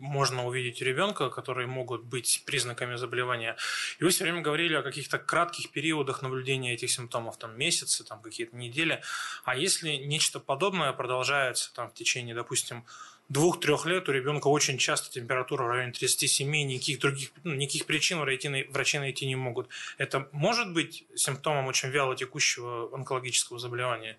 можно 0.00 0.46
увидеть 0.46 0.80
у 0.80 0.86
ребенка, 0.86 1.28
которые 1.28 1.66
могут 1.66 2.04
быть 2.04 2.42
признаками 2.46 2.96
заболевания. 2.96 3.56
И 3.98 4.04
вы 4.04 4.08
все 4.08 4.24
время 4.24 4.40
говорили 4.40 4.74
о 4.74 4.82
каких-то 4.82 5.18
кратких 5.18 5.70
периодах 5.70 6.22
наблюдения 6.22 6.72
этих 6.72 6.90
симптомов, 6.90 7.36
там 7.36 7.58
месяцы, 7.58 8.04
там 8.04 8.22
какие-то 8.22 8.56
недели. 8.56 9.02
А 9.44 9.54
если 9.54 9.96
нечто 9.96 10.40
подобное 10.40 10.94
продолжается 10.94 11.74
там 11.74 11.90
в 11.90 11.94
течение, 11.94 12.34
допустим, 12.34 12.86
двух-трех 13.30 13.86
лет 13.86 14.08
у 14.08 14.12
ребенка 14.12 14.48
очень 14.48 14.76
часто 14.76 15.10
температура 15.10 15.64
в 15.64 15.68
районе 15.68 15.92
37, 15.92 16.50
никаких 16.50 16.98
других, 16.98 17.30
ну, 17.44 17.54
никаких 17.54 17.86
причин 17.86 18.20
врачи, 18.20 18.66
врачи 18.70 18.98
найти 18.98 19.26
не 19.26 19.36
могут. 19.36 19.68
Это 19.96 20.28
может 20.32 20.74
быть 20.74 21.06
симптомом 21.14 21.66
очень 21.66 21.88
вяло 21.88 22.14
текущего 22.14 22.92
онкологического 22.92 23.58
заболевания? 23.58 24.18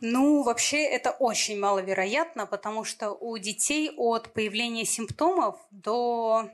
Ну, 0.00 0.42
вообще 0.42 0.84
это 0.84 1.10
очень 1.10 1.58
маловероятно, 1.58 2.46
потому 2.46 2.84
что 2.84 3.10
у 3.10 3.36
детей 3.38 3.90
от 3.96 4.32
появления 4.32 4.84
симптомов 4.84 5.56
до 5.70 6.50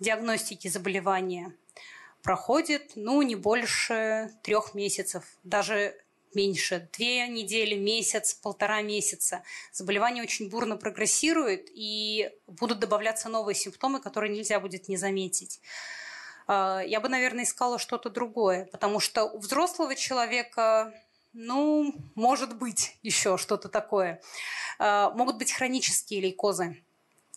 диагностики 0.00 0.68
заболевания 0.68 1.52
проходит, 2.22 2.92
ну, 2.96 3.22
не 3.22 3.36
больше 3.36 4.30
трех 4.42 4.74
месяцев. 4.74 5.24
Даже 5.44 5.94
меньше, 6.34 6.88
две 6.96 7.26
недели, 7.28 7.74
месяц, 7.74 8.34
полтора 8.34 8.82
месяца. 8.82 9.42
Заболевание 9.72 10.22
очень 10.22 10.48
бурно 10.48 10.76
прогрессирует, 10.76 11.68
и 11.72 12.30
будут 12.46 12.78
добавляться 12.78 13.28
новые 13.28 13.54
симптомы, 13.54 14.00
которые 14.00 14.32
нельзя 14.32 14.60
будет 14.60 14.88
не 14.88 14.96
заметить. 14.96 15.60
А, 16.46 16.80
я 16.80 17.00
бы, 17.00 17.08
наверное, 17.08 17.44
искала 17.44 17.78
что-то 17.78 18.10
другое, 18.10 18.68
потому 18.72 19.00
что 19.00 19.24
у 19.24 19.38
взрослого 19.38 19.94
человека, 19.94 20.92
ну, 21.32 21.94
может 22.14 22.56
быть 22.56 22.96
еще 23.02 23.38
что-то 23.38 23.68
такое. 23.68 24.20
А, 24.78 25.10
могут 25.10 25.36
быть 25.38 25.52
хронические 25.52 26.20
лейкозы, 26.20 26.82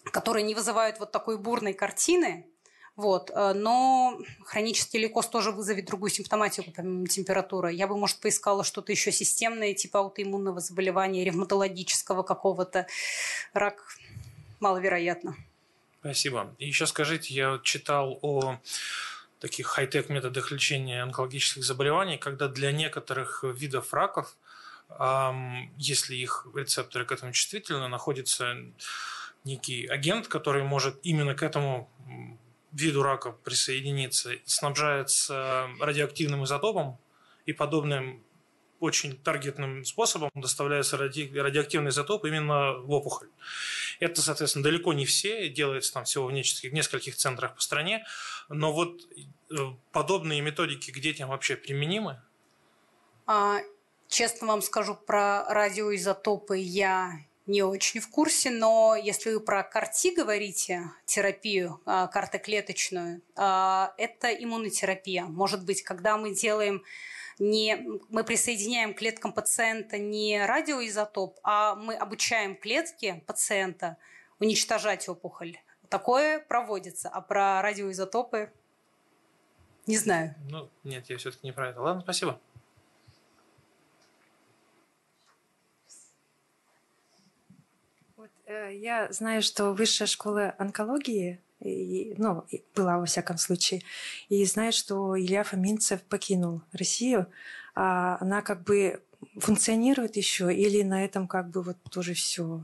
которые 0.06 0.44
не 0.44 0.56
вызывают 0.56 1.00
вот 1.00 1.12
такой 1.12 1.38
бурной 1.38 1.74
картины, 1.74 2.48
Вот. 2.96 3.32
Э, 3.32 3.54
но 3.54 4.20
хронический 4.46 5.00
лейкоз 5.00 5.28
тоже 5.28 5.52
вызовет 5.52 5.86
другую 5.86 6.12
симптоматику, 6.12 6.72
помимо 6.72 7.08
температуры. 7.08 7.74
Я 7.74 7.88
бы, 7.88 7.98
может, 7.98 8.20
поискала 8.20 8.64
что-то 8.64 8.92
еще 8.92 9.12
системное, 9.12 9.74
типа 9.74 10.00
аутоиммунного 10.00 10.60
заболевания, 10.60 11.24
ревматологического 11.24 12.24
какого-то. 12.24 12.88
Рак 13.54 13.84
маловероятно. 14.60 15.36
Спасибо. 16.02 16.54
И 16.60 16.68
еще 16.68 16.86
скажите, 16.86 17.34
я 17.34 17.60
читал 17.64 18.20
о 18.22 18.60
таких 19.40 19.68
хай-тек 19.68 20.10
методах 20.10 20.52
лечения 20.52 21.02
онкологических 21.02 21.64
заболеваний, 21.64 22.18
когда 22.18 22.48
для 22.48 22.72
некоторых 22.72 23.44
видов 23.44 23.94
раков, 23.94 24.38
если 25.78 26.16
их 26.16 26.48
рецепторы 26.56 27.06
к 27.06 27.12
этому 27.12 27.34
чувствительны, 27.34 27.88
находится 27.88 28.56
некий 29.44 29.86
агент, 29.86 30.28
который 30.28 30.64
может 30.64 30.98
именно 31.04 31.36
к 31.36 31.44
этому 31.44 31.90
виду 32.82 33.04
рака 33.04 33.32
присоединиться, 33.32 34.32
снабжается 34.46 35.70
радиоактивным 35.80 36.44
изотопом 36.46 36.98
и 37.46 37.54
подобным 37.54 38.24
очень 38.84 39.16
таргетным 39.16 39.86
способом 39.86 40.30
доставляется 40.36 40.98
ради, 40.98 41.32
радиоактивный 41.34 41.90
изотоп 41.90 42.26
именно 42.26 42.74
в 42.74 42.92
опухоль. 42.92 43.30
Это, 44.02 44.22
соответственно, 44.22 44.64
далеко 44.64 44.92
не 44.92 45.06
все, 45.06 45.48
делается 45.48 45.94
там 45.94 46.04
всего 46.04 46.26
в 46.26 46.34
нескольких, 46.34 46.72
в 46.72 46.74
нескольких 46.74 47.16
центрах 47.16 47.56
по 47.56 47.62
стране, 47.62 48.06
но 48.50 48.74
вот 48.74 49.02
э, 49.50 49.56
подобные 49.94 50.42
методики 50.42 50.92
к 50.92 51.00
детям 51.00 51.30
вообще 51.30 51.56
применимы? 51.56 52.22
А, 53.26 53.60
честно 54.10 54.48
вам 54.48 54.62
скажу, 54.62 54.96
про 54.96 55.46
радиоизотопы 55.48 56.58
я 56.58 57.14
не 57.46 57.62
очень 57.62 58.00
в 58.00 58.10
курсе, 58.10 58.50
но 58.50 58.96
если 58.96 59.34
вы 59.34 59.40
про 59.40 59.64
карти 59.64 60.14
говорите, 60.16 60.92
терапию, 61.06 61.82
а, 61.86 62.08
картоклеточную, 62.08 63.22
а, 63.36 63.94
это 63.98 64.30
иммунотерапия. 64.34 65.26
Может 65.26 65.66
быть, 65.66 65.82
когда 65.82 66.18
мы 66.18 66.34
делаем 66.34 66.84
не, 67.40 67.78
мы 68.10 68.24
присоединяем 68.24 68.94
к 68.94 69.00
клеткам 69.00 69.34
пациента 69.34 69.98
не 69.98 70.46
радиоизотоп, 70.46 71.40
а 71.44 71.76
мы 71.76 71.96
обучаем 71.96 72.56
клетки 72.56 73.24
пациента 73.28 73.98
уничтожать 74.40 75.10
опухоль. 75.10 75.58
Такое 75.90 76.40
проводится, 76.40 77.10
а 77.10 77.22
про 77.22 77.62
радиоизотопы 77.62 78.52
не 79.86 79.98
знаю. 79.98 80.34
Ну, 80.50 80.70
нет, 80.84 81.10
я 81.10 81.18
все-таки 81.18 81.46
не 81.46 81.52
про 81.52 81.70
это. 81.70 81.82
Ладно, 81.82 82.02
спасибо. 82.02 82.40
Э, 88.43 88.43
я 88.70 89.12
знаю, 89.12 89.42
что 89.42 89.74
высшая 89.74 90.08
школа 90.08 90.56
онкологии, 90.58 91.40
и, 91.60 92.14
ну, 92.18 92.46
была 92.76 92.98
во 92.98 93.06
всяком 93.06 93.38
случае, 93.38 93.82
и 94.30 94.44
знаю, 94.46 94.74
что 94.74 95.20
Илья 95.20 95.44
Фоминцев 95.44 96.02
покинул 96.04 96.62
Россию. 96.74 97.28
А 97.76 98.18
она 98.20 98.42
как 98.42 98.64
бы 98.64 99.02
функционирует 99.38 100.18
еще 100.18 100.54
или 100.54 100.84
на 100.84 101.06
этом 101.06 101.28
как 101.28 101.50
бы 101.50 101.62
вот 101.64 101.78
тоже 101.90 102.14
все 102.14 102.64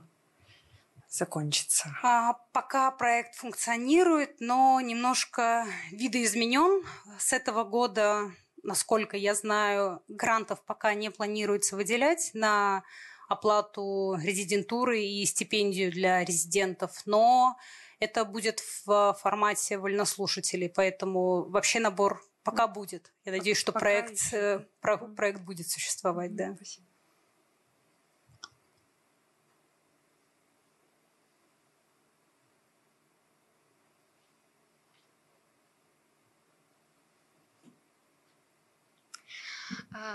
закончится? 1.10 1.90
А, 2.04 2.34
пока 2.52 2.92
проект 2.92 3.36
функционирует, 3.36 4.40
но 4.40 4.80
немножко 4.82 5.66
видоизменен. 5.92 6.84
С 7.18 7.34
этого 7.34 7.64
года, 7.64 8.32
насколько 8.64 9.18
я 9.18 9.34
знаю, 9.34 10.04
грантов 10.08 10.62
пока 10.62 10.94
не 10.94 11.10
планируется 11.10 11.76
выделять 11.76 12.32
на 12.34 12.84
оплату 13.30 14.18
резидентуры 14.22 15.02
и 15.02 15.26
стипендию 15.26 15.92
для 15.92 16.26
резидентов, 16.26 17.04
но 17.06 17.58
это 18.00 18.26
будет 18.26 18.62
в 18.86 19.16
формате 19.22 19.78
вольнослушателей, 19.78 20.68
поэтому 20.68 21.48
вообще 21.50 21.80
набор 21.80 22.22
пока 22.44 22.68
будет. 22.68 23.14
Я 23.26 23.32
надеюсь, 23.32 23.58
что 23.58 23.72
проект, 23.72 24.18
еще. 24.18 24.66
Э, 24.82 25.08
проект 25.16 25.42
будет 25.42 25.70
существовать, 25.70 26.36
да. 26.36 26.56
Спасибо. 26.56 26.89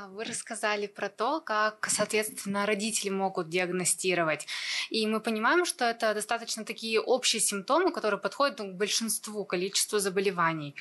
Вы 0.09 0.25
рассказали 0.25 0.87
про 0.87 1.09
то, 1.09 1.41
как, 1.41 1.89
соответственно, 1.91 2.67
родители 2.67 3.11
могут 3.11 3.49
диагностировать. 3.49 4.47
И 4.91 5.07
мы 5.07 5.21
понимаем, 5.21 5.65
что 5.65 5.85
это 5.85 6.15
достаточно 6.15 6.65
такие 6.65 7.01
общие 7.01 7.41
симптомы, 7.41 7.93
которые 7.93 8.21
подходят 8.21 8.61
к 8.61 8.75
большинству 8.75 9.45
количеству 9.45 9.99
заболеваний. 9.99 10.75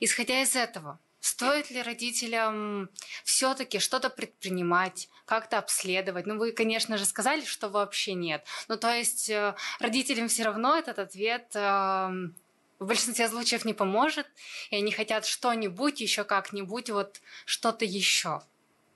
Исходя 0.00 0.42
из 0.42 0.56
этого, 0.56 0.98
Стоит 1.22 1.70
ли 1.70 1.80
родителям 1.80 2.90
все-таки 3.22 3.78
что-то 3.78 4.10
предпринимать, 4.10 5.08
как-то 5.24 5.58
обследовать? 5.58 6.26
Ну, 6.26 6.36
вы, 6.36 6.50
конечно 6.50 6.98
же, 6.98 7.04
сказали, 7.04 7.44
что 7.44 7.68
вообще 7.68 8.14
нет. 8.14 8.44
Ну, 8.66 8.76
то 8.76 8.92
есть 8.92 9.30
э, 9.30 9.54
родителям 9.78 10.26
все 10.26 10.42
равно 10.42 10.76
этот 10.76 10.98
ответ 10.98 11.52
эм, 11.54 12.34
в 12.82 12.86
большинстве 12.86 13.28
случаев 13.28 13.64
не 13.64 13.74
поможет, 13.74 14.26
и 14.70 14.76
они 14.76 14.92
хотят 14.92 15.26
что-нибудь, 15.26 16.00
еще 16.00 16.24
как-нибудь, 16.24 16.90
вот 16.90 17.20
что-то 17.44 17.84
еще. 17.84 18.42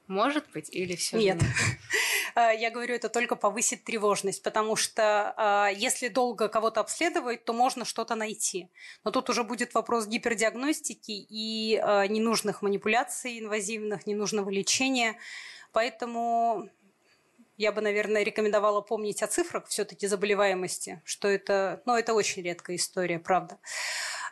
Может 0.07 0.49
быть, 0.53 0.69
или 0.71 0.95
все 0.95 1.19
нет? 1.19 1.43
Нет. 1.43 1.53
А, 2.37 2.51
я 2.53 2.71
говорю, 2.71 2.95
это 2.95 3.09
только 3.09 3.35
повысит 3.35 3.83
тревожность, 3.85 4.43
потому 4.43 4.77
что 4.77 5.35
а, 5.37 5.69
если 5.69 6.09
долго 6.09 6.49
кого-то 6.49 6.81
обследовать, 6.81 7.45
то 7.45 7.53
можно 7.53 7.85
что-то 7.85 8.15
найти. 8.15 8.69
Но 9.03 9.11
тут 9.11 9.31
уже 9.31 9.43
будет 9.43 9.75
вопрос 9.75 10.07
гипердиагностики 10.07 11.11
и 11.11 11.81
а, 11.83 12.07
ненужных 12.07 12.63
манипуляций 12.63 13.41
инвазивных, 13.41 14.07
ненужного 14.07 14.51
лечения. 14.51 15.17
Поэтому 15.73 16.71
я 17.57 17.73
бы, 17.73 17.81
наверное, 17.81 18.23
рекомендовала 18.23 18.81
помнить 18.81 19.23
о 19.23 19.27
цифрах 19.27 19.67
все-таки 19.69 20.07
заболеваемости, 20.07 21.03
что 21.05 21.29
это, 21.29 21.83
ну, 21.87 21.95
это 21.95 22.15
очень 22.15 22.43
редкая 22.43 22.77
история, 22.77 23.19
правда. 23.19 23.59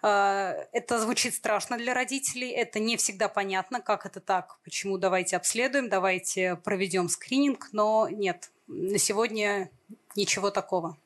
А, 0.03 0.55
это 0.73 0.99
звучит 0.99 1.35
страшно 1.35 1.79
для 1.79 1.95
родителей, 1.95 2.51
это 2.51 2.79
не 2.79 2.97
всегда 2.97 3.29
понятно, 3.29 3.81
как 3.81 4.05
это 4.05 4.21
так, 4.21 4.59
почему 4.63 4.99
давайте 4.99 5.37
обследуем, 5.37 5.89
давайте 5.89 6.57
проведем 6.57 7.09
скрининг, 7.09 7.69
но 7.73 8.09
нет, 8.11 8.51
на 8.67 8.99
сегодня 8.99 9.71
ничего 10.15 10.51
такого. 10.51 10.99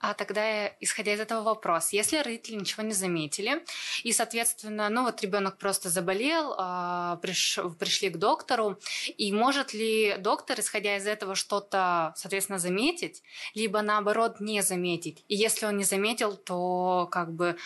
А 0.00 0.14
тогда, 0.14 0.68
исходя 0.80 1.12
из 1.12 1.20
этого 1.20 1.42
вопрос, 1.42 1.92
если 1.92 2.16
родители 2.16 2.56
ничего 2.56 2.82
не 2.82 2.94
заметили, 2.94 3.62
и, 4.02 4.12
соответственно, 4.12 4.88
ну 4.88 5.04
вот 5.04 5.20
ребенок 5.20 5.58
просто 5.58 5.90
заболел, 5.90 6.54
а, 6.56 7.16
приш, 7.16 7.58
пришли 7.78 8.08
к 8.08 8.16
доктору, 8.16 8.78
и 9.18 9.30
может 9.30 9.74
ли 9.74 10.16
доктор, 10.18 10.58
исходя 10.60 10.96
из 10.96 11.06
этого, 11.06 11.34
что-то, 11.34 12.14
соответственно, 12.16 12.58
заметить, 12.58 13.22
либо 13.54 13.82
наоборот 13.82 14.40
не 14.40 14.62
заметить? 14.62 15.22
И 15.28 15.36
если 15.36 15.66
он 15.66 15.76
не 15.76 15.84
заметил, 15.84 16.34
то 16.34 17.06
как 17.10 17.32
бы 17.32 17.56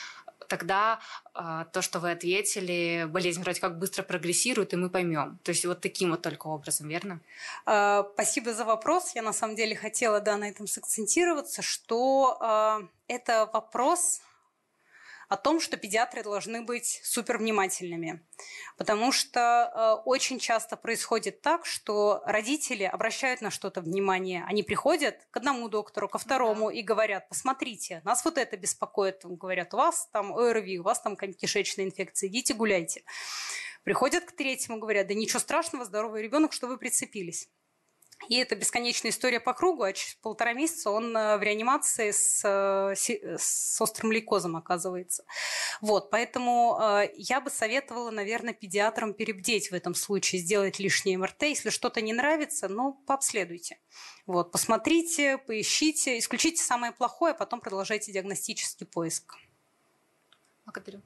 тогда 0.49 1.01
э, 1.35 1.65
то, 1.73 1.83
что 1.83 1.99
вы 2.01 2.13
ответили, 2.13 3.07
болезнь 3.09 3.43
вроде 3.43 3.61
как 3.61 3.79
быстро 3.79 4.03
прогрессирует, 4.03 4.73
и 4.73 4.77
мы 4.77 4.91
поймем. 4.91 5.39
То 5.43 5.51
есть 5.51 5.65
вот 5.65 5.81
таким 5.81 6.11
вот 6.11 6.23
только 6.23 6.47
образом, 6.47 6.89
верно? 6.89 7.21
Э, 7.67 8.05
спасибо 8.15 8.55
за 8.55 8.65
вопрос. 8.65 9.15
Я 9.15 9.23
на 9.23 9.33
самом 9.33 9.57
деле 9.57 9.77
хотела 9.77 10.21
да, 10.21 10.37
на 10.37 10.49
этом 10.49 10.67
сакцентироваться, 10.67 11.63
что 11.63 12.39
э, 12.41 12.87
это 13.09 13.51
вопрос 13.53 14.21
о 15.29 15.37
том, 15.37 15.61
что 15.61 15.77
педиатры 15.77 16.23
должны 16.23 16.63
быть 16.63 17.01
супер 17.05 17.39
внимательными. 17.39 18.25
Потому 18.77 19.13
что 19.13 19.41
э, 19.41 20.03
очень 20.05 20.39
часто 20.39 20.77
происходит 20.77 21.41
так, 21.41 21.67
что 21.67 22.23
родители 22.27 22.85
обращают 22.85 23.41
на 23.41 23.51
что-то 23.51 23.81
внимание. 23.81 24.45
Они 24.47 24.63
приходят 24.63 25.27
к 25.31 25.37
одному 25.37 25.69
доктору, 25.69 26.09
ко 26.09 26.19
второму 26.19 26.71
и 26.71 26.83
говорят, 26.83 27.29
посмотрите, 27.29 28.01
нас 28.05 28.25
вот 28.25 28.39
это 28.39 28.57
беспокоит. 28.57 29.21
Говорят, 29.25 29.75
у 29.75 29.79
вас 29.79 30.09
там 30.13 30.37
ОРВИ, 30.37 30.79
у 30.79 30.83
вас 30.83 31.01
там 31.01 31.17
кишечная 31.17 31.87
инфекция, 31.87 32.29
идите 32.29 32.55
гуляйте. 32.55 33.03
Приходят 33.85 34.25
к 34.25 34.33
третьему, 34.33 34.79
говорят, 34.79 35.07
да 35.09 35.15
ничего 35.15 35.39
страшного, 35.39 35.85
здоровый 35.85 36.23
ребенок, 36.23 36.53
что 36.53 36.67
вы 36.67 36.79
прицепились. 36.79 37.49
И 38.29 38.37
это 38.37 38.57
бесконечная 38.57 39.11
история 39.11 39.41
по 39.41 39.55
кругу, 39.55 39.83
а 39.83 39.93
через 39.93 40.15
полтора 40.15 40.53
месяца 40.53 40.91
он 40.91 41.17
э, 41.17 41.37
в 41.37 41.43
реанимации 41.43 42.11
с, 42.11 42.43
э, 42.45 42.95
с 42.97 43.81
острым 43.81 44.13
лейкозом 44.13 44.57
оказывается. 44.57 45.25
Вот, 45.81 46.11
поэтому 46.11 46.79
э, 46.81 47.11
я 47.17 47.41
бы 47.41 47.51
советовала, 47.51 48.11
наверное, 48.11 48.55
педиатрам 48.55 49.15
перебдеть 49.15 49.71
в 49.71 49.75
этом 49.75 49.95
случае, 49.95 50.41
сделать 50.41 50.79
лишнее 50.79 51.19
МРТ. 51.19 51.43
Если 51.43 51.71
что-то 51.71 52.01
не 52.01 52.13
нравится, 52.13 52.69
ну, 52.69 52.95
пообследуйте. 53.07 53.79
Вот, 54.27 54.53
посмотрите, 54.53 55.39
поищите, 55.39 56.19
исключите 56.19 56.63
самое 56.63 56.93
плохое, 56.93 57.33
а 57.33 57.37
потом 57.37 57.61
продолжайте 57.61 58.13
диагностический 58.13 58.87
поиск. 58.87 59.37
Благодарю. 60.65 61.03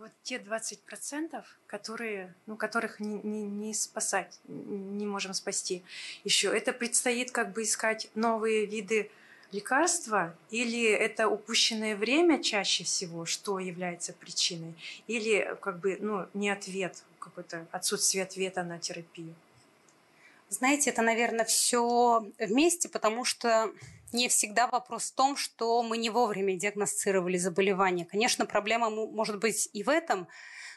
Вот 0.00 0.10
те 0.22 0.38
20%, 0.38 1.44
которые, 1.66 2.34
ну, 2.46 2.56
которых 2.56 3.00
не, 3.00 3.20
не, 3.22 3.42
не 3.42 3.74
спасать, 3.74 4.40
не 4.48 5.04
можем 5.06 5.34
спасти 5.34 5.84
еще, 6.24 6.48
это 6.56 6.72
предстоит 6.72 7.30
как 7.30 7.52
бы 7.52 7.62
искать 7.62 8.10
новые 8.14 8.64
виды 8.64 9.10
лекарства, 9.52 10.34
или 10.50 10.88
это 10.88 11.28
упущенное 11.28 11.96
время 11.96 12.42
чаще 12.42 12.84
всего, 12.84 13.26
что 13.26 13.58
является 13.58 14.14
причиной, 14.14 14.74
или 15.06 15.54
как 15.60 15.80
бы 15.80 15.98
ну, 16.00 16.26
не 16.32 16.48
ответ, 16.48 17.02
какой-то 17.18 17.66
отсутствие 17.70 18.24
ответа 18.24 18.62
на 18.62 18.78
терапию? 18.78 19.34
Знаете, 20.48 20.90
это, 20.90 21.02
наверное, 21.02 21.44
все 21.44 22.26
вместе, 22.38 22.88
потому 22.88 23.24
что 23.24 23.70
не 24.12 24.28
всегда 24.28 24.66
вопрос 24.66 25.10
в 25.10 25.14
том, 25.14 25.36
что 25.36 25.82
мы 25.82 25.98
не 25.98 26.10
вовремя 26.10 26.56
диагностировали 26.56 27.36
заболевание. 27.36 28.06
Конечно, 28.06 28.46
проблема 28.46 28.90
может 28.90 29.38
быть 29.38 29.68
и 29.72 29.82
в 29.82 29.88
этом, 29.88 30.28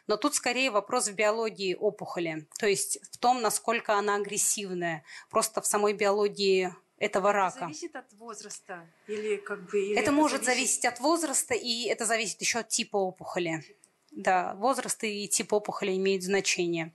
но 0.07 0.17
тут 0.17 0.35
скорее 0.35 0.71
вопрос 0.71 1.07
в 1.07 1.15
биологии 1.15 1.75
опухоли, 1.75 2.47
то 2.59 2.67
есть 2.67 2.99
в 3.11 3.17
том, 3.17 3.41
насколько 3.41 3.93
она 3.93 4.15
агрессивная. 4.15 5.03
Просто 5.29 5.61
в 5.61 5.65
самой 5.65 5.93
биологии 5.93 6.73
этого 6.97 7.31
рака. 7.31 7.57
Это 7.57 7.65
зависит 7.65 7.95
от 7.95 8.13
возраста 8.13 8.89
или 9.07 9.37
как 9.37 9.69
бы. 9.69 9.79
Или 9.79 9.91
это, 9.93 10.01
это 10.01 10.11
может 10.11 10.43
зависит... 10.43 10.81
зависеть 10.81 10.85
от 10.85 10.99
возраста 10.99 11.53
и 11.53 11.85
это 11.85 12.05
зависит 12.05 12.41
еще 12.41 12.59
от 12.59 12.69
типа 12.69 12.97
опухоли. 12.97 13.63
Да, 14.11 14.53
возраст 14.55 15.03
и 15.03 15.27
тип 15.27 15.53
опухоли 15.53 15.95
имеют 15.95 16.23
значение. 16.23 16.93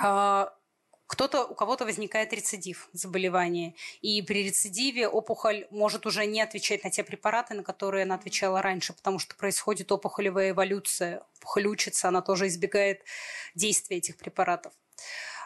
А, 0.00 0.54
кто-то, 1.08 1.44
у 1.46 1.54
кого-то 1.54 1.86
возникает 1.86 2.32
рецидив 2.34 2.88
заболевания, 2.92 3.74
и 4.02 4.20
при 4.20 4.44
рецидиве 4.44 5.08
опухоль 5.08 5.66
может 5.70 6.04
уже 6.06 6.26
не 6.26 6.42
отвечать 6.42 6.84
на 6.84 6.90
те 6.90 7.02
препараты, 7.02 7.54
на 7.54 7.64
которые 7.64 8.02
она 8.02 8.14
отвечала 8.14 8.60
раньше, 8.60 8.92
потому 8.92 9.18
что 9.18 9.34
происходит 9.34 9.90
опухолевая 9.90 10.50
эволюция. 10.50 11.22
Опухоль 11.38 11.66
учится, 11.66 12.08
она 12.08 12.20
тоже 12.20 12.46
избегает 12.46 13.02
действия 13.54 13.96
этих 13.96 14.18
препаратов. 14.18 14.74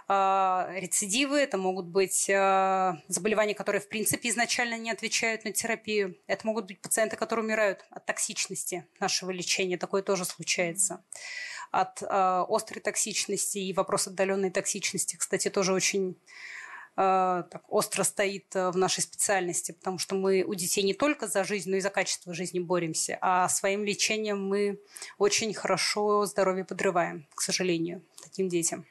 А, 0.08 0.68
рецидивы, 0.74 1.38
это 1.38 1.58
могут 1.58 1.86
быть 1.86 2.28
а, 2.28 2.98
заболевания, 3.06 3.54
которые 3.54 3.80
в 3.80 3.88
принципе 3.88 4.30
изначально 4.30 4.76
не 4.76 4.90
отвечают 4.90 5.44
на 5.44 5.52
терапию. 5.52 6.16
Это 6.26 6.44
могут 6.44 6.66
быть 6.66 6.80
пациенты, 6.80 7.16
которые 7.16 7.44
умирают 7.44 7.86
от 7.90 8.04
токсичности 8.04 8.84
нашего 8.98 9.30
лечения. 9.30 9.78
Такое 9.78 10.02
тоже 10.02 10.24
случается. 10.24 11.04
От 11.72 12.02
а, 12.02 12.46
острой 12.48 12.80
токсичности 12.80 13.58
и 13.58 13.72
вопрос 13.72 14.06
отдаленной 14.06 14.50
токсичности, 14.50 15.16
кстати, 15.16 15.50
тоже 15.50 15.72
очень 15.72 16.16
так 16.94 17.62
остро 17.68 18.02
стоит 18.02 18.54
в 18.54 18.76
нашей 18.76 19.00
специальности, 19.00 19.72
потому 19.72 19.96
что 19.98 20.14
мы 20.14 20.44
у 20.46 20.52
детей 20.52 20.84
не 20.84 20.92
только 20.92 21.26
за 21.26 21.42
жизнь, 21.42 21.70
но 21.70 21.76
и 21.76 21.80
за 21.80 21.88
качество 21.88 22.34
жизни 22.34 22.58
боремся, 22.58 23.16
а 23.22 23.48
своим 23.48 23.82
лечением 23.82 24.46
мы 24.46 24.78
очень 25.16 25.54
хорошо 25.54 26.26
здоровье 26.26 26.66
подрываем, 26.66 27.26
к 27.34 27.40
сожалению, 27.40 28.02
таким 28.22 28.50
детям. 28.50 28.84